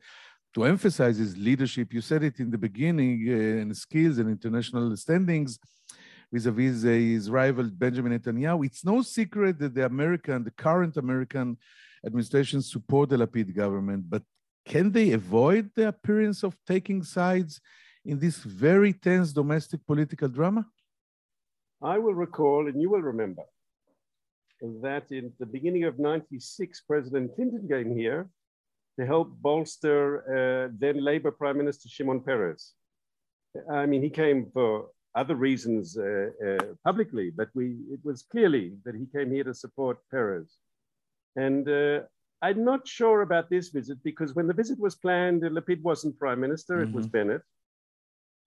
to 0.55 0.65
emphasize 0.65 1.19
his 1.19 1.37
leadership. 1.37 1.93
You 1.93 2.01
said 2.01 2.23
it 2.23 2.41
in 2.41 2.51
the 2.51 2.59
beginning, 2.59 3.27
uh, 3.29 3.61
and 3.63 3.77
skills 3.77 4.19
and 4.19 4.29
international 4.31 4.97
standings 4.97 5.59
vis-a-vis 6.33 6.83
his 6.83 7.31
rival 7.31 7.65
Benjamin 7.65 8.19
Netanyahu. 8.19 8.65
It's 8.65 8.85
no 8.85 9.03
secret 9.03 9.59
that 9.59 9.75
the 9.75 9.85
American, 9.85 10.45
the 10.45 10.53
current 10.53 10.97
American 10.97 11.59
administration 12.07 12.63
support 12.63 13.11
the 13.11 13.17
Lapid 13.17 13.55
government, 13.55 14.09
but 14.09 14.23
can 14.65 14.93
they 14.93 15.13
avoid 15.13 15.71
the 15.75 15.89
appearance 15.89 16.43
of 16.43 16.57
taking 16.67 17.03
sides 17.03 17.61
in 18.05 18.19
this 18.19 18.39
very 18.39 18.93
tense 18.93 19.33
domestic 19.33 19.85
political 19.87 20.29
drama? 20.29 20.67
I 21.83 21.99
will 21.99 22.15
recall, 22.15 22.69
and 22.69 22.81
you 22.81 22.91
will 22.91 23.03
remember, 23.03 23.43
that 24.83 25.11
in 25.11 25.33
the 25.39 25.47
beginning 25.47 25.85
of 25.85 25.99
96, 25.99 26.81
President 26.83 27.35
Clinton 27.35 27.67
came 27.69 27.97
here 27.97 28.29
to 28.99 29.07
help 29.07 29.31
bolster 29.41 30.03
uh, 30.29 30.75
then 30.79 31.03
Labour 31.03 31.31
Prime 31.31 31.57
Minister 31.57 31.89
Shimon 31.89 32.21
Peres. 32.21 32.73
I 33.71 33.87
mean, 33.87 34.03
he 34.03 34.11
came 34.11 34.51
for 34.53 34.89
other 35.15 35.35
reasons 35.35 35.97
uh, 35.99 36.29
uh, 36.47 36.59
publicly, 36.85 37.31
but 37.31 37.49
we, 37.55 37.79
it 37.91 38.01
was 38.05 38.23
clearly 38.23 38.75
that 38.85 38.95
he 38.95 39.07
came 39.07 39.31
here 39.33 39.45
to 39.45 39.55
support 39.55 39.99
Peres. 40.11 40.59
And 41.37 41.69
uh, 41.69 42.01
I'm 42.43 42.65
not 42.65 42.87
sure 42.87 43.23
about 43.23 43.51
this 43.51 43.71
visit 43.71 43.99
because 44.05 44.35
when 44.35 44.47
the 44.47 44.55
visit 44.55 44.79
was 44.79 44.95
planned, 44.97 45.43
Lapid 45.43 45.83
wasn't 45.83 46.19
prime 46.19 46.41
minister, 46.41 46.77
mm 46.77 46.83
-hmm. 46.83 46.89
it 46.89 46.95
was 46.95 47.07
mm-hmm. 47.07 47.29
Bennett. 47.29 47.43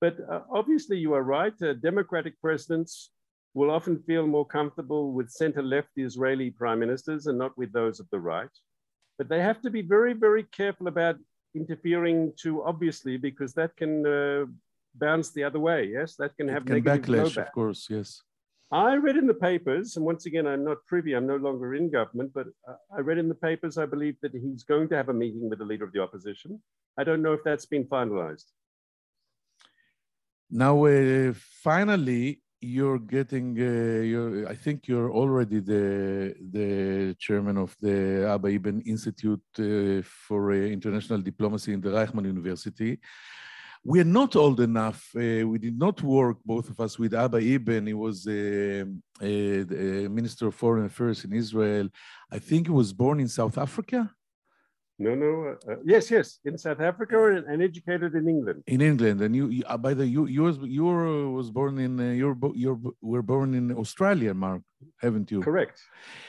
But 0.03 0.17
uh, 0.29 0.41
obviously, 0.51 0.97
you 0.97 1.13
are 1.13 1.23
right. 1.23 1.53
Uh, 1.61 1.71
Democratic 1.89 2.33
presidents 2.41 3.11
will 3.53 3.71
often 3.71 3.95
feel 4.05 4.27
more 4.27 4.45
comfortable 4.45 5.13
with 5.13 5.29
center 5.31 5.63
left 5.63 5.91
Israeli 5.95 6.49
prime 6.49 6.79
ministers 6.79 7.27
and 7.27 7.37
not 7.37 7.57
with 7.57 7.71
those 7.71 8.01
of 8.01 8.07
the 8.09 8.19
right. 8.19 8.53
But 9.17 9.29
they 9.29 9.41
have 9.49 9.61
to 9.61 9.69
be 9.69 9.81
very, 9.81 10.11
very 10.11 10.43
careful 10.59 10.89
about 10.89 11.15
interfering 11.55 12.33
too 12.43 12.55
obviously, 12.71 13.15
because 13.15 13.53
that 13.53 13.77
can 13.77 13.93
uh, 14.05 14.43
bounce 14.93 15.31
the 15.31 15.45
other 15.45 15.61
way. 15.69 15.79
Yes, 15.97 16.17
that 16.17 16.35
can 16.35 16.49
have 16.49 16.63
it 16.63 16.67
can 16.67 16.83
negative 16.83 17.05
backlash, 17.05 17.35
blowback. 17.35 17.47
of 17.47 17.53
course. 17.53 17.87
Yes. 17.89 18.21
I 18.71 18.95
read 18.95 19.15
in 19.15 19.27
the 19.27 19.41
papers, 19.49 19.95
and 19.95 20.05
once 20.05 20.25
again, 20.25 20.45
I'm 20.47 20.65
not 20.65 20.85
privy, 20.85 21.13
I'm 21.13 21.27
no 21.27 21.37
longer 21.37 21.75
in 21.75 21.89
government, 21.89 22.31
but 22.33 22.47
uh, 22.67 22.75
I 22.97 22.99
read 22.99 23.19
in 23.19 23.29
the 23.29 23.41
papers, 23.49 23.77
I 23.77 23.85
believe 23.85 24.17
that 24.21 24.33
he's 24.33 24.63
going 24.63 24.89
to 24.89 24.97
have 24.97 25.07
a 25.07 25.13
meeting 25.23 25.49
with 25.49 25.59
the 25.59 25.69
leader 25.71 25.85
of 25.85 25.93
the 25.93 26.01
opposition. 26.01 26.61
I 26.99 27.05
don't 27.05 27.21
know 27.21 27.31
if 27.31 27.43
that's 27.45 27.67
been 27.67 27.85
finalized. 27.85 28.49
Now, 30.55 30.85
uh, 30.85 31.33
finally, 31.63 32.39
you're 32.61 32.99
getting, 32.99 33.59
uh, 33.59 34.01
you're, 34.11 34.47
I 34.47 34.53
think 34.53 34.87
you're 34.87 35.11
already 35.11 35.59
the, 35.59 36.35
the 36.51 37.15
chairman 37.17 37.57
of 37.57 37.75
the 37.81 38.29
Abba 38.29 38.49
Eban 38.49 38.81
Institute 38.81 39.41
uh, 39.57 40.03
for 40.27 40.51
uh, 40.51 40.55
International 40.55 41.19
Diplomacy 41.19 41.73
in 41.73 41.81
the 41.81 41.89
Reichman 41.89 42.25
University 42.25 42.99
we 43.85 43.99
are 43.99 44.05
not 44.05 44.35
old 44.35 44.61
enough. 44.61 45.09
Uh, 45.15 45.45
we 45.45 45.57
did 45.57 45.77
not 45.77 46.01
work, 46.01 46.37
both 46.45 46.69
of 46.69 46.79
us, 46.79 46.97
with 46.97 47.13
Abba 47.13 47.39
Eban. 47.39 47.85
He 47.85 47.93
was 47.93 48.25
a, 48.27 48.85
a, 49.21 49.61
a, 49.61 50.09
Minister 50.09 50.47
of 50.47 50.55
Foreign 50.55 50.85
Affairs 50.85 51.25
in 51.25 51.33
Israel. 51.33 51.89
I 52.31 52.39
think 52.39 52.67
he 52.67 52.71
was 52.71 52.93
born 52.93 53.19
in 53.19 53.27
South 53.27 53.57
Africa. 53.57 54.09
No, 54.99 55.15
no. 55.15 55.55
Uh, 55.67 55.71
uh, 55.71 55.75
yes, 55.83 56.11
yes, 56.11 56.39
in 56.45 56.57
South 56.57 56.79
Africa 56.79 57.17
and, 57.33 57.45
and, 57.45 57.63
educated 57.63 58.13
in 58.13 58.29
England. 58.29 58.63
In 58.67 58.79
England, 58.79 59.21
and 59.21 59.35
you, 59.35 59.47
you 59.47 59.63
uh, 59.65 59.77
by 59.77 59.95
the 59.95 60.05
you, 60.05 60.27
you 60.27 60.43
was 60.43 60.57
you 60.61 60.85
were, 60.85 61.31
was 61.31 61.49
born 61.49 61.79
in 61.79 61.99
uh, 61.99 62.11
you're 62.11 62.37
you 62.53 62.95
were 63.01 63.23
born 63.23 63.55
in 63.55 63.71
Australia, 63.71 64.35
Mark, 64.35 64.61
haven't 65.01 65.31
you? 65.31 65.41
Correct, 65.41 65.81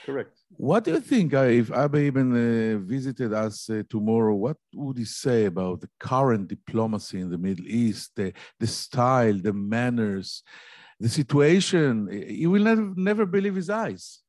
correct. 0.06 0.38
What 0.56 0.84
do 0.84 0.92
you 0.92 1.00
think 1.00 1.34
uh, 1.34 1.40
if 1.40 1.70
Abba 1.70 1.98
Eban 1.98 2.32
uh, 2.32 2.78
visited 2.78 3.34
us 3.34 3.68
tomorrow? 3.90 4.34
What 4.34 4.56
would 4.72 4.96
he 4.96 5.04
say 5.04 5.44
about 5.44 5.82
the 5.82 5.90
current 6.00 6.48
diplomacy 6.48 7.20
in 7.20 7.28
the 7.30 7.38
Middle 7.38 7.66
East, 7.66 8.12
the 8.16 8.32
the 8.58 8.66
style, 8.66 9.34
the 9.34 9.52
manners, 9.52 10.42
the 10.98 11.10
situation? 11.10 12.08
He 12.10 12.46
will 12.46 12.62
never 12.62 12.92
never 12.96 13.26
believe 13.26 13.56
his 13.56 13.68
eyes. 13.68 14.20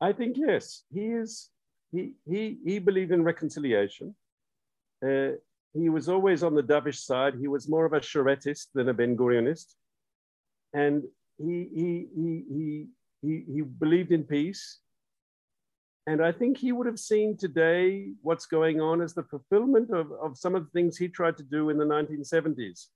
I 0.00 0.12
think 0.12 0.36
yes, 0.36 0.82
he 0.92 1.06
is 1.22 1.48
he, 1.92 2.12
he, 2.28 2.58
he 2.64 2.78
believed 2.78 3.12
in 3.12 3.22
reconciliation. 3.22 4.14
Uh, 5.04 5.30
he 5.74 5.88
was 5.88 6.08
always 6.08 6.42
on 6.42 6.54
the 6.54 6.62
dovish 6.62 6.98
side. 6.98 7.34
He 7.40 7.48
was 7.48 7.68
more 7.68 7.84
of 7.84 7.92
a 7.92 8.00
Sharettist 8.00 8.66
than 8.74 8.88
a 8.88 8.94
Ben 8.94 9.14
Gurionist. 9.14 9.76
And 10.72 11.04
he, 11.38 11.68
he, 11.74 12.06
he, 12.14 12.44
he, 12.52 12.86
he, 13.22 13.44
he 13.54 13.60
believed 13.62 14.12
in 14.12 14.24
peace. 14.24 14.80
And 16.06 16.24
I 16.24 16.32
think 16.32 16.58
he 16.58 16.72
would 16.72 16.86
have 16.86 16.98
seen 16.98 17.36
today 17.36 18.12
what's 18.22 18.46
going 18.46 18.80
on 18.80 19.00
as 19.00 19.14
the 19.14 19.22
fulfillment 19.22 19.90
of, 19.90 20.10
of 20.12 20.36
some 20.36 20.54
of 20.54 20.64
the 20.64 20.70
things 20.70 20.96
he 20.96 21.08
tried 21.08 21.36
to 21.36 21.44
do 21.44 21.70
in 21.70 21.78
the 21.78 21.84
1970s. 21.84 22.86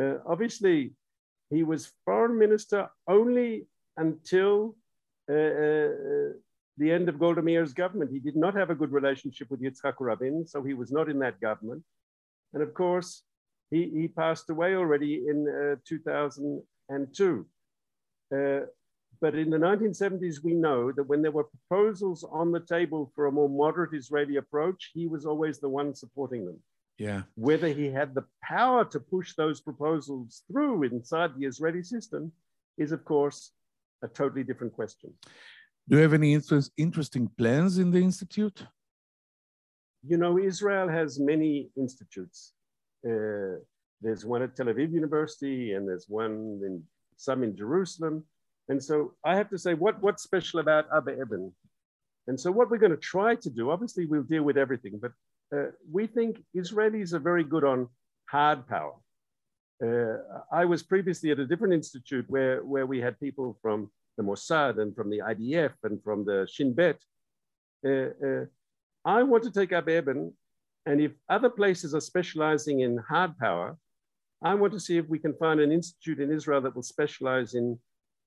Uh, 0.00 0.18
obviously, 0.26 0.92
he 1.50 1.62
was 1.62 1.90
foreign 2.04 2.38
minister 2.38 2.88
only 3.08 3.66
until 3.96 4.76
uh, 5.30 5.34
uh, 5.34 6.28
the 6.78 6.90
end 6.90 7.08
of 7.08 7.18
Golda 7.18 7.42
Meir's 7.42 7.72
government. 7.72 8.10
He 8.12 8.20
did 8.20 8.36
not 8.36 8.54
have 8.54 8.70
a 8.70 8.74
good 8.74 8.92
relationship 8.92 9.50
with 9.50 9.62
Yitzhak 9.62 9.94
Rabin, 10.00 10.46
so 10.46 10.62
he 10.62 10.74
was 10.74 10.92
not 10.92 11.08
in 11.08 11.18
that 11.20 11.40
government. 11.40 11.82
And 12.54 12.62
of 12.62 12.72
course, 12.74 13.22
he, 13.70 13.90
he 13.90 14.08
passed 14.08 14.48
away 14.50 14.74
already 14.74 15.26
in 15.28 15.46
uh, 15.48 15.76
2002. 15.86 17.46
Uh, 18.34 18.60
but 19.20 19.34
in 19.34 19.50
the 19.50 19.56
1970s, 19.56 20.44
we 20.44 20.54
know 20.54 20.92
that 20.92 21.02
when 21.02 21.22
there 21.22 21.32
were 21.32 21.44
proposals 21.44 22.24
on 22.30 22.52
the 22.52 22.60
table 22.60 23.10
for 23.14 23.26
a 23.26 23.32
more 23.32 23.48
moderate 23.48 23.94
Israeli 23.94 24.36
approach, 24.36 24.90
he 24.94 25.06
was 25.06 25.26
always 25.26 25.58
the 25.58 25.68
one 25.68 25.94
supporting 25.94 26.46
them. 26.46 26.58
Yeah. 26.98 27.22
Whether 27.34 27.68
he 27.68 27.86
had 27.86 28.14
the 28.14 28.24
power 28.42 28.84
to 28.86 29.00
push 29.00 29.34
those 29.34 29.60
proposals 29.60 30.42
through 30.50 30.84
inside 30.84 31.32
the 31.36 31.46
Israeli 31.46 31.82
system 31.82 32.32
is, 32.76 32.92
of 32.92 33.04
course, 33.04 33.52
a 34.02 34.08
totally 34.08 34.44
different 34.44 34.72
question. 34.72 35.12
Do 35.88 35.96
you 35.96 36.02
have 36.02 36.12
any 36.12 36.34
interest, 36.34 36.70
interesting 36.76 37.30
plans 37.38 37.78
in 37.78 37.90
the 37.90 37.98
institute? 37.98 38.66
You 40.06 40.18
know, 40.18 40.38
Israel 40.38 40.86
has 40.86 41.18
many 41.18 41.70
institutes. 41.78 42.52
Uh, 43.06 43.56
there's 44.02 44.26
one 44.26 44.42
at 44.42 44.54
Tel 44.54 44.66
Aviv 44.66 44.92
University, 44.92 45.72
and 45.72 45.88
there's 45.88 46.06
one 46.06 46.60
in 46.62 46.82
some 47.16 47.42
in 47.42 47.56
Jerusalem. 47.56 48.24
And 48.68 48.82
so 48.84 49.14
I 49.24 49.34
have 49.36 49.48
to 49.48 49.58
say, 49.58 49.72
what, 49.72 50.00
what's 50.02 50.22
special 50.22 50.60
about 50.60 50.84
Abba 50.94 51.22
Eban? 51.22 51.52
And 52.26 52.38
so 52.38 52.52
what 52.52 52.70
we're 52.70 52.76
going 52.76 52.92
to 52.92 52.98
try 52.98 53.34
to 53.36 53.48
do, 53.48 53.70
obviously 53.70 54.04
we'll 54.04 54.22
deal 54.22 54.42
with 54.42 54.58
everything, 54.58 55.00
but 55.00 55.12
uh, 55.56 55.70
we 55.90 56.06
think 56.06 56.44
Israelis 56.54 57.14
are 57.14 57.18
very 57.18 57.44
good 57.44 57.64
on 57.64 57.88
hard 58.28 58.68
power. 58.68 58.92
Uh, 59.82 60.18
I 60.52 60.66
was 60.66 60.82
previously 60.82 61.30
at 61.30 61.38
a 61.38 61.46
different 61.46 61.72
institute 61.72 62.26
where, 62.28 62.62
where 62.62 62.84
we 62.84 63.00
had 63.00 63.18
people 63.18 63.56
from 63.62 63.90
the 64.18 64.22
Mossad 64.22 64.82
and 64.82 64.94
from 64.94 65.08
the 65.08 65.20
IDF 65.20 65.72
and 65.84 66.02
from 66.02 66.26
the 66.26 66.46
Shin 66.50 66.74
Bet. 66.74 66.98
Uh, 67.86 68.10
uh, 68.26 68.44
I 69.04 69.22
want 69.22 69.44
to 69.44 69.50
take 69.50 69.72
up 69.72 69.88
Eban, 69.88 70.32
and 70.84 71.00
if 71.00 71.12
other 71.30 71.48
places 71.48 71.94
are 71.94 72.00
specializing 72.00 72.80
in 72.80 72.98
hard 72.98 73.38
power, 73.38 73.78
I 74.42 74.54
want 74.54 74.72
to 74.74 74.80
see 74.80 74.98
if 74.98 75.08
we 75.08 75.18
can 75.18 75.34
find 75.34 75.60
an 75.60 75.72
institute 75.72 76.20
in 76.20 76.30
Israel 76.30 76.60
that 76.60 76.74
will 76.74 76.82
specialize 76.82 77.54
in 77.54 77.78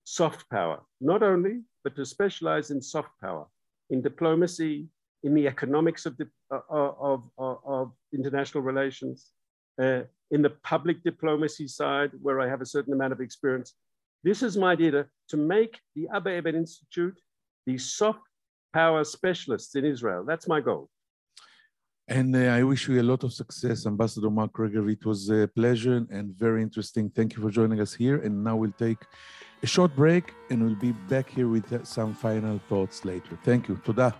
soft 0.03 0.49
power, 0.49 0.79
not 0.99 1.21
only, 1.21 1.61
but 1.83 1.95
to 1.97 2.05
specialize 2.05 2.71
in 2.71 2.81
soft 2.81 3.11
power, 3.21 3.45
in 3.89 4.01
diplomacy, 4.01 4.87
in 5.23 5.33
the 5.35 5.47
economics 5.47 6.05
of, 6.05 6.19
uh, 6.51 6.59
of, 6.69 7.23
of, 7.37 7.57
of 7.65 7.91
international 8.13 8.63
relations, 8.63 9.31
uh, 9.81 10.01
in 10.31 10.41
the 10.41 10.49
public 10.63 11.03
diplomacy 11.03 11.67
side, 11.67 12.11
where 12.21 12.39
I 12.41 12.47
have 12.47 12.61
a 12.61 12.65
certain 12.65 12.93
amount 12.93 13.13
of 13.13 13.21
experience, 13.21 13.75
this 14.23 14.43
is 14.43 14.57
my 14.57 14.71
idea 14.73 15.05
to 15.29 15.37
make 15.37 15.79
the 15.95 16.07
Abba 16.13 16.37
Eban 16.37 16.55
Institute 16.55 17.19
the 17.65 17.77
soft 17.77 18.19
power 18.73 19.03
specialists 19.03 19.75
in 19.75 19.85
Israel. 19.85 20.23
That's 20.25 20.47
my 20.47 20.61
goal. 20.61 20.89
And 22.07 22.35
uh, 22.35 22.39
I 22.39 22.63
wish 22.63 22.87
you 22.87 22.99
a 22.99 23.03
lot 23.03 23.23
of 23.23 23.31
success, 23.31 23.85
Ambassador 23.85 24.29
Mark 24.29 24.53
Regev. 24.53 24.91
It 24.91 25.05
was 25.05 25.29
a 25.29 25.47
pleasure 25.47 26.05
and 26.09 26.35
very 26.35 26.61
interesting. 26.61 27.09
Thank 27.09 27.35
you 27.35 27.41
for 27.41 27.49
joining 27.49 27.79
us 27.79 27.93
here. 27.93 28.17
And 28.17 28.43
now 28.43 28.57
we'll 28.57 28.73
take 28.77 28.97
a 29.63 29.67
short 29.67 29.95
break 29.95 30.33
and 30.49 30.63
we'll 30.63 30.75
be 30.75 30.91
back 30.91 31.29
here 31.29 31.47
with 31.47 31.85
some 31.85 32.13
final 32.13 32.59
thoughts 32.67 33.05
later. 33.05 33.37
Thank 33.43 33.69
you. 33.69 33.79
Toda. 33.85 34.13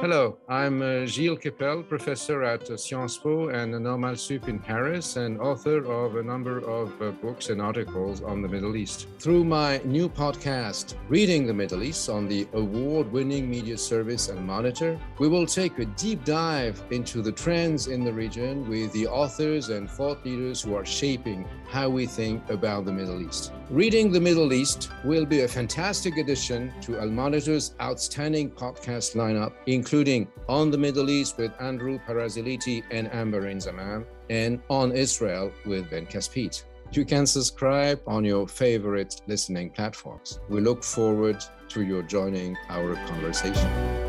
Hello, 0.00 0.38
I'm 0.48 0.80
uh, 0.80 1.04
Gilles 1.04 1.36
Kepel, 1.36 1.86
professor 1.86 2.42
at 2.42 2.70
uh, 2.70 2.78
Sciences 2.78 3.18
Po 3.18 3.50
and 3.50 3.72
Normale 3.72 4.16
Sup 4.16 4.48
in 4.48 4.58
Paris, 4.58 5.16
and 5.16 5.38
author 5.38 5.84
of 5.84 6.16
a 6.16 6.22
number 6.22 6.60
of 6.60 6.90
uh, 7.02 7.10
books 7.10 7.50
and 7.50 7.60
articles 7.60 8.22
on 8.22 8.40
the 8.40 8.48
Middle 8.48 8.76
East. 8.76 9.08
Through 9.18 9.44
my 9.44 9.78
new 9.84 10.08
podcast, 10.08 10.94
Reading 11.10 11.46
the 11.46 11.52
Middle 11.52 11.82
East, 11.82 12.08
on 12.08 12.28
the 12.28 12.48
award 12.54 13.12
winning 13.12 13.50
media 13.50 13.76
service 13.76 14.30
Al 14.30 14.36
Monitor, 14.36 14.98
we 15.18 15.28
will 15.28 15.44
take 15.44 15.78
a 15.78 15.84
deep 15.84 16.24
dive 16.24 16.82
into 16.90 17.20
the 17.20 17.32
trends 17.32 17.86
in 17.88 18.02
the 18.02 18.12
region 18.12 18.66
with 18.70 18.90
the 18.94 19.06
authors 19.06 19.68
and 19.68 19.90
thought 19.90 20.24
leaders 20.24 20.62
who 20.62 20.74
are 20.76 20.86
shaping 20.86 21.46
how 21.68 21.90
we 21.90 22.06
think 22.06 22.48
about 22.48 22.86
the 22.86 22.92
Middle 22.92 23.20
East. 23.20 23.52
Reading 23.68 24.10
the 24.10 24.20
Middle 24.20 24.52
East 24.52 24.90
will 25.04 25.24
be 25.24 25.42
a 25.42 25.48
fantastic 25.48 26.16
addition 26.16 26.72
to 26.80 26.98
Al 26.98 27.10
Monitor's 27.10 27.74
outstanding 27.80 28.50
podcast 28.50 29.14
lineup, 29.14 29.52
including 29.66 29.89
Including 29.90 30.28
on 30.48 30.70
the 30.70 30.78
Middle 30.78 31.10
East 31.10 31.36
with 31.36 31.50
Andrew 31.60 31.98
Parasiliti 32.06 32.84
and 32.92 33.10
Amberin 33.10 33.60
Zaman, 33.60 34.06
and 34.28 34.60
On 34.70 34.92
Israel 34.92 35.50
with 35.66 35.90
Ben 35.90 36.06
Caspit. 36.06 36.62
You 36.92 37.04
can 37.04 37.26
subscribe 37.26 38.00
on 38.06 38.24
your 38.24 38.46
favorite 38.46 39.20
listening 39.26 39.70
platforms. 39.70 40.38
We 40.48 40.60
look 40.60 40.84
forward 40.84 41.42
to 41.70 41.82
your 41.82 42.04
joining 42.04 42.56
our 42.68 42.94
conversation. 43.08 43.99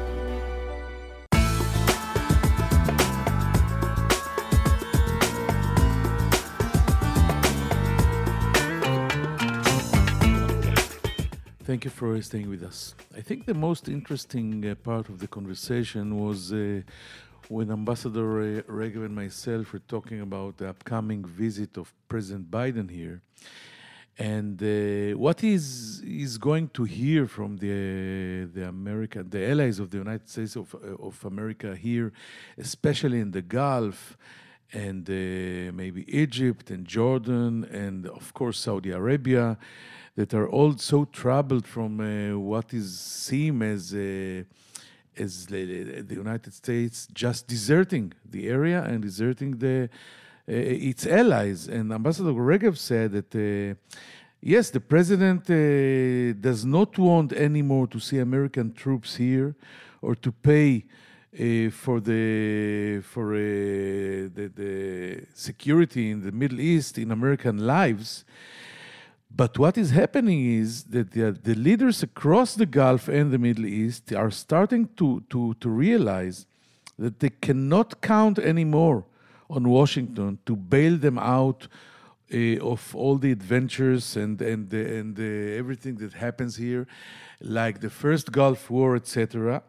Thank 11.72 11.86
you 11.86 11.92
for 11.92 12.22
staying 12.22 12.50
with 12.50 12.64
us. 12.64 12.96
I 13.16 13.22
think 13.22 13.46
the 13.46 13.54
most 13.54 13.88
interesting 13.88 14.70
uh, 14.70 14.76
part 14.76 15.08
of 15.08 15.20
the 15.20 15.28
conversation 15.28 16.20
was 16.20 16.52
uh, 16.52 16.82
when 17.48 17.72
Ambassador 17.72 18.42
uh, 18.42 18.62
Regev 18.64 19.06
and 19.06 19.16
myself 19.16 19.72
were 19.72 19.80
talking 19.80 20.20
about 20.20 20.58
the 20.58 20.68
upcoming 20.68 21.24
visit 21.24 21.78
of 21.78 21.94
President 22.10 22.52
Biden 22.52 22.92
here, 22.92 23.22
and 24.20 24.62
uh, 24.62 25.18
what 25.18 25.40
he's 25.40 26.02
is 26.02 26.38
going 26.38 26.68
to 26.74 26.84
hear 26.84 27.26
from 27.26 27.56
the 27.56 28.50
the 28.54 28.68
America, 28.68 29.24
the 29.24 29.50
allies 29.52 29.80
of 29.80 29.92
the 29.92 30.00
United 30.00 30.28
States 30.28 30.58
of 30.58 30.76
uh, 30.76 31.08
of 31.08 31.24
America 31.24 31.74
here, 31.74 32.12
especially 32.58 33.22
in 33.22 33.32
the 33.32 33.42
Gulf 33.42 34.18
and 34.74 35.10
uh, 35.10 35.72
maybe 35.82 36.02
Egypt 36.08 36.70
and 36.70 36.86
Jordan 36.86 37.64
and 37.66 38.08
of 38.08 38.34
course 38.34 38.58
Saudi 38.60 38.92
Arabia 38.92 39.58
that 40.16 40.34
are 40.34 40.48
all 40.48 40.78
so 40.78 41.06
troubled 41.06 41.66
from 41.66 42.00
uh, 42.00 42.38
what 42.38 42.74
is 42.74 43.00
seen 43.00 43.62
as 43.62 43.94
a, 43.96 44.46
as 45.18 45.46
the, 45.48 46.02
the 46.02 46.16
United 46.16 46.54
States 46.54 47.08
just 47.14 47.48
deserting 47.48 48.14
the 48.30 48.48
area 48.48 48.84
and 48.84 49.02
deserting 49.02 49.58
the 49.58 49.90
uh, 50.50 50.54
its 50.54 51.06
allies. 51.06 51.68
And 51.68 51.92
Ambassador 51.94 52.34
Regev 52.34 52.78
said 52.78 53.12
that. 53.12 53.36
Uh, 53.36 53.76
yes, 54.42 54.70
the 54.72 54.80
president 54.80 55.50
uh, 55.50 56.34
does 56.42 56.66
not 56.66 56.98
want 56.98 57.32
anymore 57.34 57.88
to 57.88 58.00
see 58.00 58.18
American 58.18 58.74
troops 58.74 59.16
here 59.16 59.56
or 60.02 60.16
to 60.16 60.32
pay 60.32 60.86
uh, 61.34 61.70
for 61.70 62.02
the 62.02 63.02
for 63.02 63.34
uh, 63.34 63.38
the, 64.36 64.52
the 64.54 65.26
security 65.34 66.12
in 66.12 66.22
the 66.22 66.32
Middle 66.32 66.60
East 66.60 66.98
in 66.98 67.12
American 67.12 67.66
lives. 67.66 68.26
But 69.36 69.58
what 69.58 69.78
is 69.78 69.92
happening 69.92 70.46
is 70.46 70.84
that 70.86 71.12
the, 71.12 71.32
the 71.32 71.56
leaders 71.56 72.04
across 72.04 72.56
the 72.56 72.66
Gulf 72.66 73.08
and 73.08 73.32
the 73.32 73.38
Middle 73.38 73.66
East 73.66 74.12
are 74.14 74.30
starting 74.30 74.90
to, 74.98 75.24
to, 75.30 75.56
to 75.60 75.70
realize 75.70 76.46
that 77.00 77.20
they 77.20 77.30
cannot 77.30 78.02
count 78.02 78.40
anymore 78.40 79.06
on 79.50 79.68
Washington 79.68 80.40
to 80.46 80.56
bail 80.56 80.98
them 80.98 81.18
out 81.18 81.68
uh, 82.34 82.58
of 82.60 82.96
all 82.96 83.18
the 83.18 83.32
adventures 83.32 84.16
and 84.16 84.42
and 84.42 84.74
and 84.74 85.20
uh, 85.20 85.60
everything 85.60 85.96
that 85.98 86.14
happens 86.14 86.56
here, 86.56 86.88
like 87.42 87.82
the 87.82 87.90
first 87.90 88.32
Gulf 88.32 88.70
War, 88.70 88.96
etc. 88.96 89.62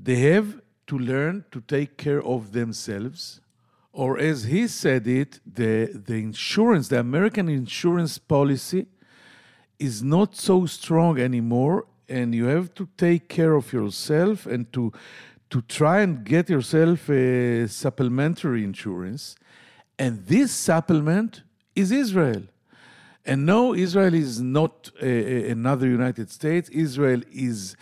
They 0.00 0.16
have 0.32 0.60
to 0.86 0.98
learn 0.98 1.44
to 1.50 1.60
take 1.60 1.96
care 1.96 2.22
of 2.22 2.52
themselves, 2.52 3.40
or 3.92 4.18
as 4.18 4.44
he 4.44 4.68
said 4.68 5.06
it, 5.06 5.40
the 5.46 5.86
the 5.92 6.14
insurance, 6.14 6.88
the 6.88 7.00
American 7.00 7.48
insurance 7.48 8.18
policy, 8.18 8.86
is 9.78 10.02
not 10.02 10.36
so 10.36 10.66
strong 10.66 11.18
anymore, 11.18 11.86
and 12.08 12.34
you 12.34 12.46
have 12.46 12.74
to 12.74 12.88
take 12.96 13.28
care 13.28 13.54
of 13.54 13.72
yourself 13.72 14.46
and 14.46 14.72
to 14.72 14.92
to 15.50 15.62
try 15.62 16.00
and 16.00 16.24
get 16.24 16.50
yourself 16.50 17.08
a 17.08 17.66
supplementary 17.66 18.62
insurance. 18.62 19.36
And 19.98 20.26
this 20.26 20.52
supplement 20.52 21.42
is 21.74 21.90
Israel. 21.90 22.42
And 23.24 23.44
no, 23.44 23.74
Israel 23.74 24.14
is 24.14 24.40
not 24.40 24.90
a, 25.02 25.06
a, 25.06 25.50
another 25.50 25.86
United 25.86 26.30
States. 26.30 26.68
Israel 26.70 27.22
is 27.30 27.76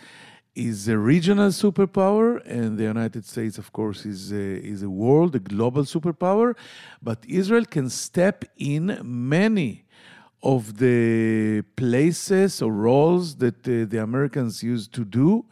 is 0.57 0.87
a 0.87 0.97
regional 0.97 1.49
superpower, 1.49 2.41
and 2.45 2.79
the 2.79 2.83
United 2.83 3.25
States, 3.25 3.59
of 3.59 3.71
course, 3.71 4.05
is 4.05 4.31
a, 4.31 4.35
is 4.73 4.81
a 4.81 4.89
world, 4.89 5.35
a 5.35 5.39
global 5.39 5.83
superpower. 5.83 6.55
But 7.01 7.19
Israel 7.27 7.65
can 7.65 7.89
step 7.91 8.43
in 8.57 8.99
many 9.03 9.85
of 10.41 10.77
the 10.79 11.63
places 11.75 12.61
or 12.61 12.71
roles 12.71 13.35
that 13.35 13.67
uh, 13.67 13.85
the 13.85 14.01
Americans 14.01 14.63
used 14.63 14.93
to 14.93 15.05
do, 15.05 15.45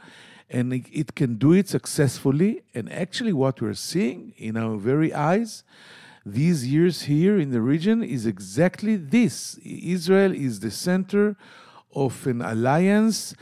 and 0.50 0.74
it, 0.74 0.86
it 0.92 1.16
can 1.16 1.36
do 1.36 1.54
it 1.54 1.70
successfully. 1.70 2.64
And 2.74 2.92
actually, 2.92 3.34
what 3.34 3.62
we're 3.62 3.76
seeing 3.76 4.34
in 4.38 4.58
our 4.58 4.76
very 4.76 5.14
eyes 5.14 5.64
these 6.26 6.66
years 6.66 7.04
here 7.04 7.38
in 7.38 7.52
the 7.52 7.62
region 7.62 8.04
is 8.04 8.26
exactly 8.26 8.96
this. 8.96 9.60
Israel 9.64 10.34
is 10.34 10.62
the 10.62 10.72
center 10.72 11.38
of 11.94 12.26
an 12.26 12.42
alliance 12.42 13.36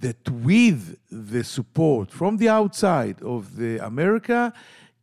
that, 0.00 0.28
with 0.30 0.98
the 1.10 1.42
support 1.42 2.10
from 2.10 2.36
the 2.36 2.48
outside 2.48 3.22
of 3.22 3.56
the 3.56 3.78
America, 3.78 4.52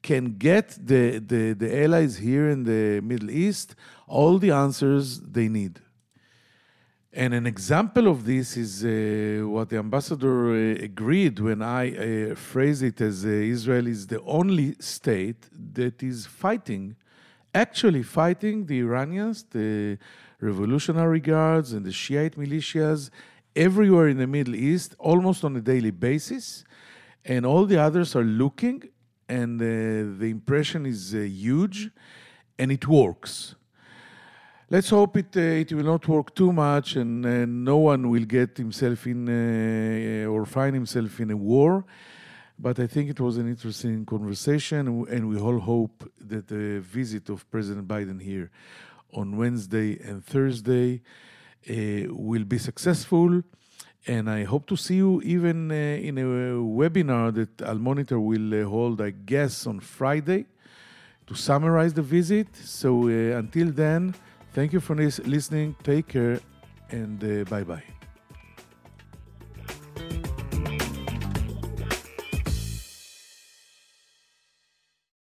can 0.01 0.35
get 0.37 0.77
the, 0.85 1.19
the, 1.19 1.53
the 1.53 1.83
allies 1.83 2.17
here 2.17 2.49
in 2.49 2.63
the 2.63 3.01
Middle 3.01 3.31
East 3.31 3.75
all 4.07 4.37
the 4.37 4.51
answers 4.51 5.19
they 5.21 5.47
need. 5.47 5.79
And 7.15 7.33
an 7.33 7.45
example 7.45 8.07
of 8.07 8.25
this 8.25 8.57
is 8.57 8.83
uh, 8.83 9.47
what 9.47 9.69
the 9.69 9.77
ambassador 9.77 10.51
uh, 10.51 10.83
agreed 10.83 11.39
when 11.39 11.61
I 11.61 11.83
uh, 11.91 12.35
phrased 12.35 12.83
it 12.83 13.01
as 13.01 13.23
uh, 13.23 13.29
Israel 13.29 13.85
is 13.87 14.07
the 14.07 14.21
only 14.21 14.75
state 14.79 15.47
that 15.75 16.01
is 16.01 16.25
fighting, 16.25 16.95
actually 17.53 18.01
fighting 18.01 18.65
the 18.65 18.79
Iranians, 18.79 19.43
the 19.43 19.99
Revolutionary 20.41 21.19
Guards, 21.19 21.73
and 21.73 21.85
the 21.85 21.91
Shiite 21.91 22.35
militias 22.35 23.11
everywhere 23.55 24.07
in 24.07 24.17
the 24.17 24.27
Middle 24.27 24.55
East, 24.55 24.95
almost 24.99 25.43
on 25.43 25.55
a 25.55 25.61
daily 25.61 25.91
basis. 25.91 26.63
And 27.25 27.45
all 27.45 27.65
the 27.65 27.77
others 27.77 28.15
are 28.15 28.23
looking, 28.23 28.83
and 29.29 29.61
uh, 29.61 30.19
the 30.19 30.29
impression 30.29 30.85
is 30.85 31.15
uh, 31.15 31.19
huge, 31.19 31.89
and 32.59 32.71
it 32.71 32.87
works 32.87 33.55
let's 34.73 34.89
hope 34.89 35.17
it 35.17 35.37
uh, 35.37 35.61
it 35.61 35.71
will 35.71 35.83
not 35.83 36.07
work 36.07 36.33
too 36.33 36.51
much 36.51 36.95
and 36.95 37.25
uh, 37.25 37.45
no 37.45 37.77
one 37.77 38.09
will 38.09 38.25
get 38.25 38.57
himself 38.57 39.05
in 39.05 39.19
uh, 39.29 40.33
or 40.33 40.45
find 40.45 40.73
himself 40.73 41.19
in 41.19 41.29
a 41.29 41.37
war. 41.37 41.85
But 42.57 42.79
I 42.79 42.87
think 42.87 43.09
it 43.09 43.19
was 43.19 43.37
an 43.37 43.47
interesting 43.47 44.05
conversation, 44.05 45.05
and 45.09 45.27
we 45.27 45.37
all 45.39 45.59
hope 45.59 46.09
that 46.19 46.47
the 46.47 46.79
visit 46.79 47.29
of 47.29 47.49
President 47.49 47.87
Biden 47.87 48.21
here 48.21 48.51
on 49.11 49.37
Wednesday 49.37 49.99
and 49.99 50.23
Thursday 50.23 51.01
will 52.09 52.43
be 52.43 52.57
successful. 52.57 53.41
And 54.05 54.29
I 54.29 54.43
hope 54.43 54.67
to 54.67 54.75
see 54.75 54.95
you 54.95 55.21
even 55.21 55.71
uh, 55.71 55.75
in 55.75 56.17
a 56.17 56.23
webinar 56.81 57.33
that 57.35 57.61
Al 57.61 57.79
Monitor 57.79 58.19
will 58.19 58.53
uh, 58.53 58.65
hold, 58.67 58.99
I 59.01 59.11
guess, 59.11 59.65
on 59.65 59.79
Friday 59.79 60.45
to 61.27 61.35
summarize 61.35 61.93
the 61.93 62.01
visit. 62.01 62.47
So 62.53 63.07
until 63.07 63.71
then, 63.71 64.13
Thank 64.53 64.71
you 64.71 64.79
for 64.79 64.95
listening. 64.95 65.75
Take 65.83 66.07
care 66.07 66.39
and 66.91 67.23
uh, 67.23 67.49
bye 67.49 67.63
bye. 67.63 67.92